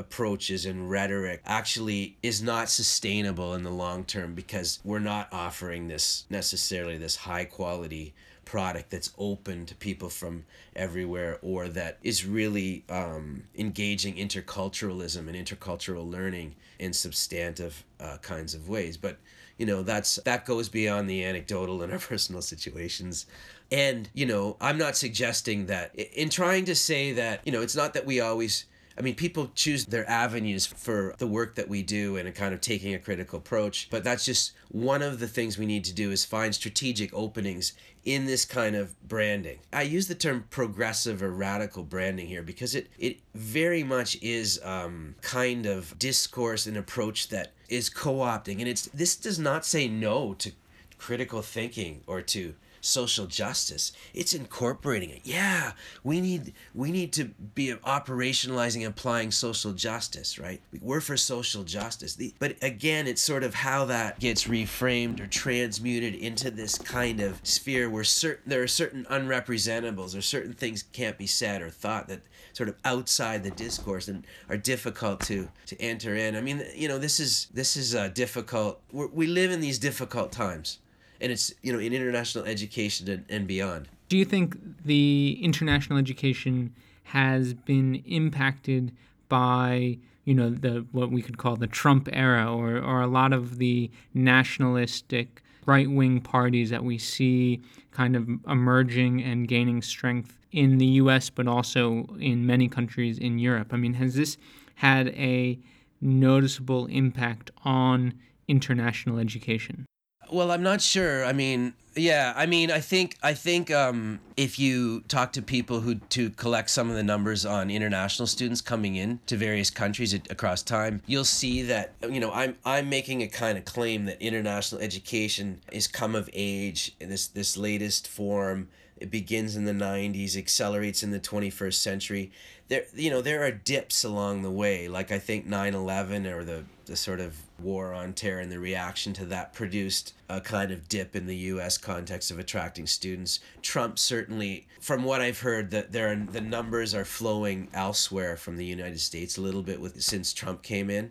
approaches 0.00 0.66
and 0.66 0.90
rhetoric 0.90 1.42
actually 1.44 2.16
is 2.22 2.42
not 2.42 2.68
sustainable 2.68 3.54
in 3.54 3.62
the 3.62 3.70
long 3.70 4.02
term 4.02 4.34
because 4.34 4.80
we're 4.82 4.98
not 4.98 5.28
offering 5.30 5.86
this 5.86 6.24
necessarily 6.30 6.96
this 6.98 7.14
high 7.16 7.44
quality 7.44 8.14
product 8.46 8.90
that's 8.90 9.12
open 9.18 9.64
to 9.66 9.74
people 9.76 10.08
from 10.08 10.44
everywhere 10.74 11.38
or 11.42 11.68
that 11.68 11.98
is 12.02 12.26
really 12.26 12.82
um, 12.88 13.44
engaging 13.54 14.16
interculturalism 14.16 15.28
and 15.28 15.36
intercultural 15.36 16.10
learning 16.10 16.56
in 16.80 16.92
substantive 16.92 17.84
uh, 18.00 18.16
kinds 18.22 18.54
of 18.54 18.68
ways. 18.68 18.96
But 18.96 19.18
you 19.58 19.66
know 19.66 19.82
that's 19.82 20.16
that 20.24 20.46
goes 20.46 20.70
beyond 20.70 21.08
the 21.08 21.22
anecdotal 21.22 21.82
and 21.82 21.92
our 21.92 21.98
personal 21.98 22.42
situations. 22.42 23.26
And 23.70 24.08
you 24.14 24.26
know 24.26 24.56
i'm 24.60 24.78
not 24.78 24.96
suggesting 24.96 25.66
that 25.66 25.94
in 25.94 26.28
trying 26.28 26.64
to 26.64 26.74
say 26.74 27.12
that 27.12 27.46
you 27.46 27.52
know 27.52 27.62
it's 27.62 27.76
not 27.76 27.94
that 27.94 28.04
we 28.04 28.18
always 28.18 28.64
I 28.98 29.02
mean, 29.02 29.14
people 29.14 29.50
choose 29.54 29.86
their 29.86 30.08
avenues 30.08 30.66
for 30.66 31.14
the 31.18 31.26
work 31.26 31.54
that 31.54 31.68
we 31.68 31.82
do 31.82 32.16
and 32.16 32.28
a 32.28 32.32
kind 32.32 32.52
of 32.52 32.60
taking 32.60 32.94
a 32.94 32.98
critical 32.98 33.38
approach. 33.38 33.88
But 33.90 34.04
that's 34.04 34.24
just 34.24 34.52
one 34.68 35.02
of 35.02 35.20
the 35.20 35.28
things 35.28 35.56
we 35.56 35.66
need 35.66 35.84
to 35.84 35.94
do 35.94 36.10
is 36.10 36.24
find 36.24 36.54
strategic 36.54 37.12
openings 37.14 37.72
in 38.04 38.26
this 38.26 38.44
kind 38.44 38.76
of 38.76 38.94
branding. 39.08 39.58
I 39.72 39.82
use 39.82 40.08
the 40.08 40.14
term 40.14 40.44
progressive 40.50 41.22
or 41.22 41.30
radical 41.30 41.82
branding 41.82 42.26
here 42.26 42.42
because 42.42 42.74
it, 42.74 42.88
it 42.98 43.20
very 43.34 43.82
much 43.82 44.16
is 44.22 44.60
um, 44.64 45.14
kind 45.22 45.66
of 45.66 45.98
discourse 45.98 46.66
and 46.66 46.76
approach 46.76 47.28
that 47.28 47.52
is 47.68 47.90
co-opting. 47.90 48.58
And 48.58 48.68
it's 48.68 48.86
this 48.88 49.16
does 49.16 49.38
not 49.38 49.64
say 49.64 49.88
no 49.88 50.34
to 50.34 50.52
critical 50.98 51.40
thinking 51.42 52.02
or 52.06 52.20
to 52.20 52.54
social 52.80 53.26
justice. 53.26 53.92
It's 54.14 54.32
incorporating 54.32 55.10
it. 55.10 55.20
Yeah, 55.24 55.72
we 56.02 56.20
need 56.20 56.54
we 56.74 56.90
need 56.90 57.12
to 57.14 57.26
be 57.54 57.72
operationalizing 57.72 58.86
applying 58.86 59.30
social 59.30 59.72
justice, 59.72 60.38
right? 60.38 60.60
We're 60.80 61.00
for 61.00 61.16
social 61.16 61.62
justice. 61.62 62.14
The, 62.14 62.34
but 62.38 62.56
again, 62.62 63.06
it's 63.06 63.22
sort 63.22 63.44
of 63.44 63.54
how 63.54 63.84
that 63.86 64.18
gets 64.20 64.44
reframed 64.44 65.20
or 65.20 65.26
transmuted 65.26 66.14
into 66.14 66.50
this 66.50 66.78
kind 66.78 67.20
of 67.20 67.40
sphere 67.42 67.90
where 67.90 68.04
certain 68.04 68.50
there 68.50 68.62
are 68.62 68.68
certain 68.68 69.04
unrepresentables 69.10 70.16
or 70.16 70.22
certain 70.22 70.52
things 70.52 70.82
can't 70.82 71.18
be 71.18 71.26
said 71.26 71.62
or 71.62 71.70
thought 71.70 72.08
that 72.08 72.22
sort 72.52 72.68
of 72.68 72.76
outside 72.84 73.42
the 73.42 73.50
discourse 73.50 74.08
and 74.08 74.26
are 74.48 74.56
difficult 74.56 75.20
to 75.20 75.48
to 75.66 75.80
enter 75.80 76.14
in. 76.14 76.36
I 76.36 76.40
mean, 76.40 76.64
you 76.74 76.88
know, 76.88 76.98
this 76.98 77.20
is 77.20 77.48
this 77.52 77.76
is 77.76 77.94
a 77.94 78.08
difficult. 78.08 78.80
We're, 78.92 79.08
we 79.08 79.26
live 79.26 79.50
in 79.50 79.60
these 79.60 79.78
difficult 79.78 80.32
times 80.32 80.78
and 81.20 81.32
it's 81.32 81.52
you 81.62 81.72
know 81.72 81.78
in 81.78 81.92
international 81.92 82.44
education 82.44 83.08
and, 83.08 83.24
and 83.28 83.46
beyond. 83.46 83.88
Do 84.08 84.16
you 84.16 84.24
think 84.24 84.56
the 84.84 85.38
international 85.40 85.98
education 85.98 86.74
has 87.04 87.54
been 87.54 87.96
impacted 88.06 88.92
by 89.28 89.98
you 90.24 90.34
know 90.34 90.50
the 90.50 90.86
what 90.92 91.10
we 91.10 91.22
could 91.22 91.38
call 91.38 91.56
the 91.56 91.66
Trump 91.66 92.08
era 92.12 92.52
or 92.52 92.78
or 92.78 93.00
a 93.00 93.06
lot 93.06 93.32
of 93.32 93.58
the 93.58 93.90
nationalistic 94.14 95.42
right 95.66 95.90
wing 95.90 96.20
parties 96.20 96.70
that 96.70 96.84
we 96.84 96.98
see 96.98 97.60
kind 97.90 98.16
of 98.16 98.28
emerging 98.46 99.22
and 99.22 99.48
gaining 99.48 99.82
strength 99.82 100.36
in 100.52 100.78
the 100.78 100.86
US 100.86 101.30
but 101.30 101.46
also 101.46 102.06
in 102.18 102.46
many 102.46 102.68
countries 102.68 103.18
in 103.18 103.38
Europe. 103.38 103.68
I 103.72 103.76
mean, 103.76 103.94
has 103.94 104.14
this 104.14 104.36
had 104.76 105.08
a 105.08 105.58
noticeable 106.00 106.86
impact 106.86 107.50
on 107.64 108.14
international 108.48 109.18
education? 109.18 109.86
Well, 110.32 110.50
I'm 110.50 110.62
not 110.62 110.80
sure. 110.80 111.24
I 111.24 111.32
mean, 111.32 111.74
yeah, 111.96 112.32
I 112.36 112.46
mean, 112.46 112.70
I 112.70 112.80
think 112.80 113.16
I 113.22 113.34
think 113.34 113.70
um, 113.70 114.20
if 114.36 114.58
you 114.58 115.00
talk 115.02 115.32
to 115.32 115.42
people 115.42 115.80
who 115.80 115.96
to 115.96 116.30
collect 116.30 116.70
some 116.70 116.88
of 116.88 116.94
the 116.94 117.02
numbers 117.02 117.44
on 117.44 117.70
international 117.70 118.28
students 118.28 118.60
coming 118.60 118.94
in 118.94 119.18
to 119.26 119.36
various 119.36 119.70
countries 119.70 120.14
across 120.14 120.62
time, 120.62 121.02
you'll 121.06 121.24
see 121.24 121.62
that 121.62 121.94
you 122.08 122.20
know 122.20 122.30
I'm 122.32 122.56
I'm 122.64 122.88
making 122.88 123.22
a 123.22 123.28
kind 123.28 123.58
of 123.58 123.64
claim 123.64 124.04
that 124.04 124.22
international 124.22 124.80
education 124.80 125.60
is 125.72 125.88
come 125.88 126.14
of 126.14 126.30
age 126.32 126.94
this 127.00 127.26
this 127.26 127.56
latest 127.56 128.06
form. 128.06 128.68
It 128.96 129.10
begins 129.10 129.56
in 129.56 129.64
the 129.64 129.72
90s, 129.72 130.36
accelerates 130.36 131.02
in 131.02 131.10
the 131.10 131.18
21st 131.18 131.72
century. 131.72 132.32
There, 132.70 132.84
you 132.94 133.10
know, 133.10 133.20
there 133.20 133.42
are 133.44 133.50
dips 133.50 134.04
along 134.04 134.42
the 134.42 134.50
way. 134.50 134.86
Like 134.86 135.10
I 135.10 135.18
think 135.18 135.46
9/11 135.46 136.32
or 136.32 136.44
the 136.44 136.64
the 136.86 136.96
sort 136.96 137.18
of 137.18 137.36
war 137.58 137.92
on 137.92 138.12
terror 138.12 138.40
and 138.40 138.50
the 138.50 138.60
reaction 138.60 139.12
to 139.14 139.24
that 139.26 139.52
produced 139.52 140.14
a 140.28 140.40
kind 140.40 140.70
of 140.70 140.88
dip 140.88 141.14
in 141.14 141.26
the 141.26 141.36
U.S. 141.36 141.78
context 141.78 142.30
of 142.30 142.38
attracting 142.38 142.86
students. 142.86 143.40
Trump 143.60 143.98
certainly, 143.98 144.68
from 144.80 145.02
what 145.02 145.20
I've 145.20 145.40
heard, 145.40 145.72
that 145.72 145.90
there 145.90 146.12
are, 146.12 146.16
the 146.16 146.40
numbers 146.40 146.94
are 146.94 147.04
flowing 147.04 147.68
elsewhere 147.74 148.36
from 148.36 148.56
the 148.56 148.64
United 148.64 149.00
States 149.00 149.36
a 149.36 149.40
little 149.40 149.62
bit 149.62 149.80
with 149.80 150.00
since 150.00 150.32
Trump 150.32 150.62
came 150.62 150.90
in, 150.90 151.10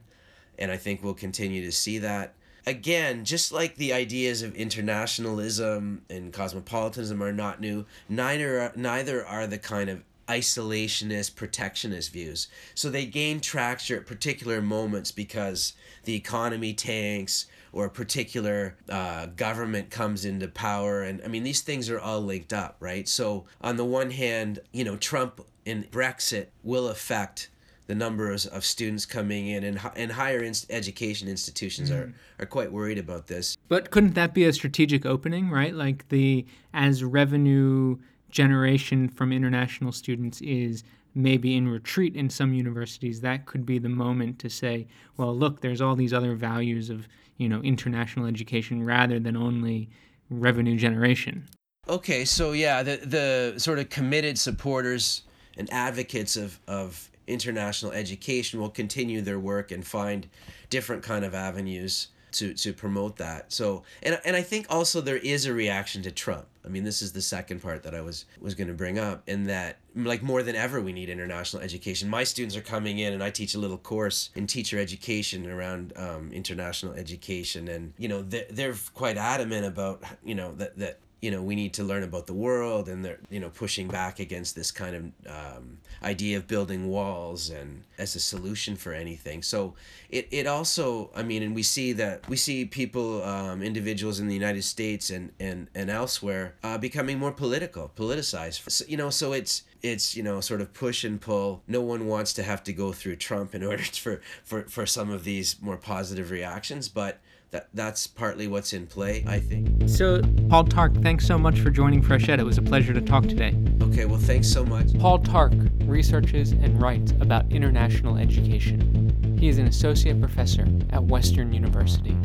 and 0.58 0.72
I 0.72 0.78
think 0.78 1.04
we'll 1.04 1.13
continue 1.13 1.63
to 1.65 1.72
see 1.74 1.98
that. 2.00 2.36
Again, 2.65 3.26
just 3.26 3.52
like 3.52 3.76
the 3.76 3.93
ideas 3.93 4.43
of 4.43 4.56
internationalism 4.56 6.04
and 6.10 6.32
cosmopolitanism 6.32 7.22
are 7.22 7.34
not 7.34 7.60
new, 7.60 7.86
neither 8.08 8.72
neither 8.76 9.26
are 9.26 9.48
the 9.48 9.58
kind 9.58 9.89
of 9.89 10.04
isolationist, 10.30 11.36
protectionist 11.36 12.13
views. 12.13 12.48
So 12.76 12.89
they 12.89 13.06
gain 13.06 13.42
traction 13.42 13.98
at 13.98 14.06
particular 14.06 14.62
moments 14.62 15.12
because 15.12 15.74
the 16.04 16.15
economy 16.15 16.74
tanks 16.74 17.48
or 17.72 17.86
a 17.86 17.89
particular 17.89 18.78
uh, 18.89 19.28
government 19.28 19.89
comes 19.89 20.26
into 20.26 20.48
power. 20.48 21.02
And 21.02 21.22
I 21.26 21.28
mean, 21.28 21.44
these 21.44 21.62
things 21.62 21.89
are 21.89 22.00
all 22.00 22.22
linked 22.22 22.54
up, 22.54 22.78
right? 22.80 23.08
So 23.08 23.46
on 23.62 23.78
the 23.78 23.86
one 23.86 24.12
hand, 24.12 24.60
you 24.72 24.84
know, 24.84 24.98
Trump 24.98 25.42
and 25.65 25.89
Brexit 25.92 26.48
will 26.63 26.88
affect 26.88 27.50
the 27.88 27.96
numbers 27.96 28.46
of 28.46 28.63
students 28.63 29.04
coming 29.08 29.48
in 29.48 29.63
and, 29.63 29.80
and 29.96 30.12
higher 30.12 30.44
in- 30.44 30.54
education 30.70 31.28
institutions 31.28 31.89
mm. 31.89 31.96
are, 31.96 32.13
are 32.38 32.46
quite 32.46 32.72
worried 32.72 33.00
about 33.00 33.26
this. 33.26 33.58
But 33.68 33.89
couldn't 33.89 34.13
that 34.13 34.36
be 34.36 34.46
a 34.46 34.54
strategic 34.54 35.08
opening, 35.08 35.50
right? 35.50 35.74
Like 35.74 36.08
the 36.10 36.46
as 36.72 37.04
revenue 37.04 37.98
generation 38.30 39.10
from 39.10 39.32
international 39.32 39.92
students 39.92 40.42
is 40.42 40.84
maybe 41.15 41.56
in 41.56 41.68
retreat 41.68 42.15
in 42.15 42.30
some 42.30 42.54
universities, 42.54 43.22
that 43.22 43.46
could 43.46 43.65
be 43.65 43.80
the 43.80 43.89
moment 43.89 44.39
to 44.39 44.50
say, 44.50 44.88
well, 45.18 45.36
look, 45.36 45.62
there's 45.62 45.82
all 45.82 45.96
these 45.96 46.13
other 46.13 46.36
values 46.36 46.89
of 46.89 47.08
you 47.38 47.50
know 47.50 47.62
international 47.62 48.26
education 48.26 48.86
rather 48.86 49.20
than 49.20 49.36
only 49.36 49.89
revenue 50.30 50.78
generation. 50.78 51.48
Okay, 51.88 52.26
so 52.26 52.52
yeah, 52.52 52.84
the 52.84 52.98
the 52.98 53.60
sort 53.60 53.80
of 53.80 53.89
committed 53.89 54.38
supporters 54.38 55.24
and 55.58 55.72
advocates 55.72 56.36
of 56.36 56.60
of 56.68 57.10
international 57.28 57.92
education 57.92 58.60
will 58.60 58.70
continue 58.70 59.22
their 59.22 59.39
work 59.39 59.72
and 59.72 59.86
find 59.86 60.28
different 60.70 61.04
kind 61.04 61.24
of 61.24 61.34
avenues 61.34 62.08
to 62.34 62.54
to 62.54 62.74
promote 62.74 63.18
that. 63.18 63.52
So 63.52 63.84
and 64.04 64.20
and 64.26 64.36
I 64.36 64.42
think 64.42 64.68
also 64.70 65.02
there 65.02 65.18
is 65.18 65.46
a 65.46 65.54
reaction 65.54 66.02
to 66.04 66.12
Trump. 66.12 66.48
I 66.65 66.68
mean, 66.68 66.84
this 66.84 67.02
is 67.02 67.13
the 67.13 67.22
second 67.22 67.62
part 67.62 67.84
that 67.84 67.96
I 67.96 68.02
was 68.02 68.26
was 68.39 68.56
going 68.56 68.68
to 68.68 68.74
bring 68.74 69.00
up 69.00 69.24
in 69.28 69.46
that 69.46 69.78
like 69.96 70.22
more 70.22 70.44
than 70.44 70.56
ever 70.56 70.82
we 70.82 70.94
need 70.94 71.10
international 71.10 71.63
education. 71.63 72.10
My 72.10 72.24
students 72.24 72.56
are 72.56 72.62
coming 72.62 73.00
in 73.00 73.13
and 73.13 73.24
I 73.24 73.30
teach 73.32 73.56
a 73.56 73.60
little 73.60 73.78
course 73.78 74.30
in 74.36 74.48
teacher 74.48 74.78
education 74.80 75.50
around 75.50 75.94
um, 75.96 76.32
international 76.32 76.94
education 76.94 77.68
and 77.68 77.94
you 77.98 78.08
know 78.08 78.22
they're, 78.22 78.46
they're 78.50 78.76
quite 78.94 79.18
adamant 79.18 79.65
about 79.65 80.04
you 80.24 80.36
know 80.36 80.54
that 80.56 80.78
that 80.78 81.00
you 81.21 81.32
know 81.32 81.41
we 81.41 81.55
need 81.55 81.73
to 81.73 81.84
learn 81.84 82.03
about 82.03 82.27
the 82.27 82.34
world 82.34 82.88
and 82.88 83.03
they're 83.03 83.19
you 83.29 83.39
know 83.39 83.49
pushing 83.49 83.88
back 83.88 84.19
against 84.19 84.55
this 84.55 84.71
kind 84.71 84.95
of 84.95 85.03
um, 85.27 85.77
idea 86.03 86.38
of 86.38 86.47
building 86.47 86.88
walls 86.88 87.49
and 87.49 87.84
as 87.97 88.15
a 88.15 88.19
solution 88.19 88.75
for 88.75 88.93
anything. 88.93 89.41
So 89.41 89.73
it, 90.10 90.27
it 90.32 90.47
also 90.47 91.12
i 91.15 91.21
mean 91.23 91.43
and 91.43 91.53
we 91.53 91.63
see 91.63 91.93
that 91.93 92.27
we 92.29 92.36
see 92.36 92.65
people 92.65 93.23
um, 93.23 93.62
individuals 93.62 94.19
in 94.19 94.27
the 94.27 94.34
united 94.34 94.63
states 94.63 95.10
and 95.10 95.32
and 95.39 95.67
and 95.75 95.89
elsewhere 95.89 96.55
uh, 96.63 96.77
becoming 96.77 97.19
more 97.19 97.32
political 97.32 97.91
politicized. 97.95 98.69
So, 98.69 98.86
you 98.88 98.97
know 98.97 99.10
so 99.10 99.34
it's 99.34 99.63
it's 99.82 100.15
you 100.15 100.23
know 100.23 100.41
sort 100.41 100.62
of 100.62 100.73
push 100.73 101.03
and 101.03 101.19
pull. 101.19 101.63
No 101.67 101.82
one 101.82 102.08
wants 102.08 102.34
to 102.34 102.43
have 102.43 102.63
to 102.63 102.73
go 102.73 102.91
through 102.91 103.17
trump 103.17 103.53
in 103.53 103.63
order 103.69 103.84
for 103.84 104.21
for 104.43 104.63
for 104.63 104.86
some 104.86 105.10
of 105.10 105.23
these 105.23 105.58
more 105.62 105.77
positive 105.77 106.32
reactions 106.32 106.89
but 106.89 107.19
that 107.51 107.69
that's 107.73 108.05
partly 108.07 108.47
what's 108.47 108.73
in 108.73 108.85
play, 108.85 109.23
I 109.27 109.39
think. 109.39 109.89
So, 109.89 110.21
Paul 110.49 110.65
Tarc, 110.65 111.01
thanks 111.01 111.25
so 111.25 111.38
much 111.38 111.59
for 111.59 111.69
joining 111.69 112.01
Fresh 112.01 112.29
Ed. 112.29 112.39
It 112.39 112.43
was 112.43 112.57
a 112.57 112.62
pleasure 112.62 112.93
to 112.93 113.01
talk 113.01 113.23
today. 113.23 113.55
Okay, 113.81 114.05
well, 114.05 114.19
thanks 114.19 114.47
so 114.47 114.63
much. 114.63 114.97
Paul 114.99 115.19
Tarc 115.19 115.53
researches 115.88 116.51
and 116.51 116.81
writes 116.81 117.12
about 117.19 117.51
international 117.51 118.17
education. 118.17 119.38
He 119.39 119.47
is 119.47 119.57
an 119.57 119.67
associate 119.67 120.19
professor 120.19 120.67
at 120.91 121.03
Western 121.03 121.51
University. 121.51 122.15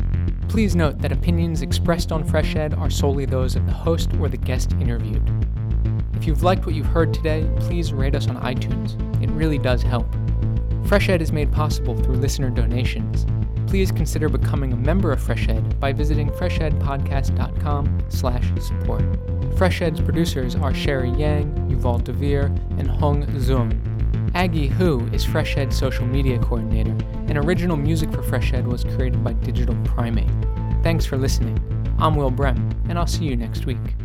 Please 0.47 0.75
note 0.75 0.99
that 0.99 1.11
opinions 1.11 1.61
expressed 1.61 2.11
on 2.11 2.23
Fresh 2.23 2.55
Ed 2.55 2.73
are 2.75 2.89
solely 2.89 3.25
those 3.25 3.55
of 3.55 3.65
the 3.65 3.73
host 3.73 4.11
or 4.19 4.29
the 4.29 4.37
guest 4.37 4.73
interviewed. 4.73 5.23
If 6.15 6.27
you've 6.27 6.43
liked 6.43 6.65
what 6.65 6.75
you've 6.75 6.85
heard 6.85 7.13
today, 7.13 7.49
please 7.59 7.93
rate 7.93 8.15
us 8.15 8.27
on 8.27 8.37
iTunes. 8.37 8.95
It 9.23 9.29
really 9.31 9.57
does 9.57 9.81
help. 9.81 10.07
Fresh 10.85 11.09
Ed 11.09 11.21
is 11.21 11.31
made 11.31 11.51
possible 11.51 11.95
through 11.95 12.17
listener 12.17 12.49
donations. 12.49 13.25
Please 13.75 13.91
consider 13.91 14.29
becoming 14.29 14.71
a 14.71 14.77
member 14.77 15.11
of 15.11 15.21
Fresh 15.21 15.49
Ed 15.49 15.81
by 15.81 15.91
visiting 15.91 16.29
freshedpodcast.com 16.29 18.05
slash 18.07 18.49
support. 18.61 19.03
Fresh 19.57 19.81
Ed's 19.81 19.99
producers 19.99 20.55
are 20.55 20.73
Sherry 20.73 21.09
Yang, 21.09 21.53
Yuval 21.69 22.01
Devere, 22.01 22.45
and 22.79 22.87
Hong 22.87 23.25
Zung. 23.33 23.77
Aggie 24.33 24.67
Hu 24.67 25.05
is 25.07 25.25
Fresh 25.25 25.57
Ed's 25.57 25.77
social 25.77 26.05
media 26.05 26.39
coordinator, 26.39 26.95
and 27.27 27.37
original 27.37 27.75
music 27.75 28.13
for 28.13 28.23
Fresh 28.23 28.53
Ed 28.53 28.65
was 28.65 28.85
created 28.85 29.21
by 29.21 29.33
Digital 29.33 29.75
Primate. 29.83 30.31
Thanks 30.81 31.05
for 31.05 31.17
listening. 31.17 31.59
I'm 31.99 32.15
Will 32.15 32.31
Brehm, 32.31 32.71
and 32.87 32.97
I'll 32.97 33.05
see 33.05 33.25
you 33.25 33.35
next 33.35 33.65
week. 33.65 34.04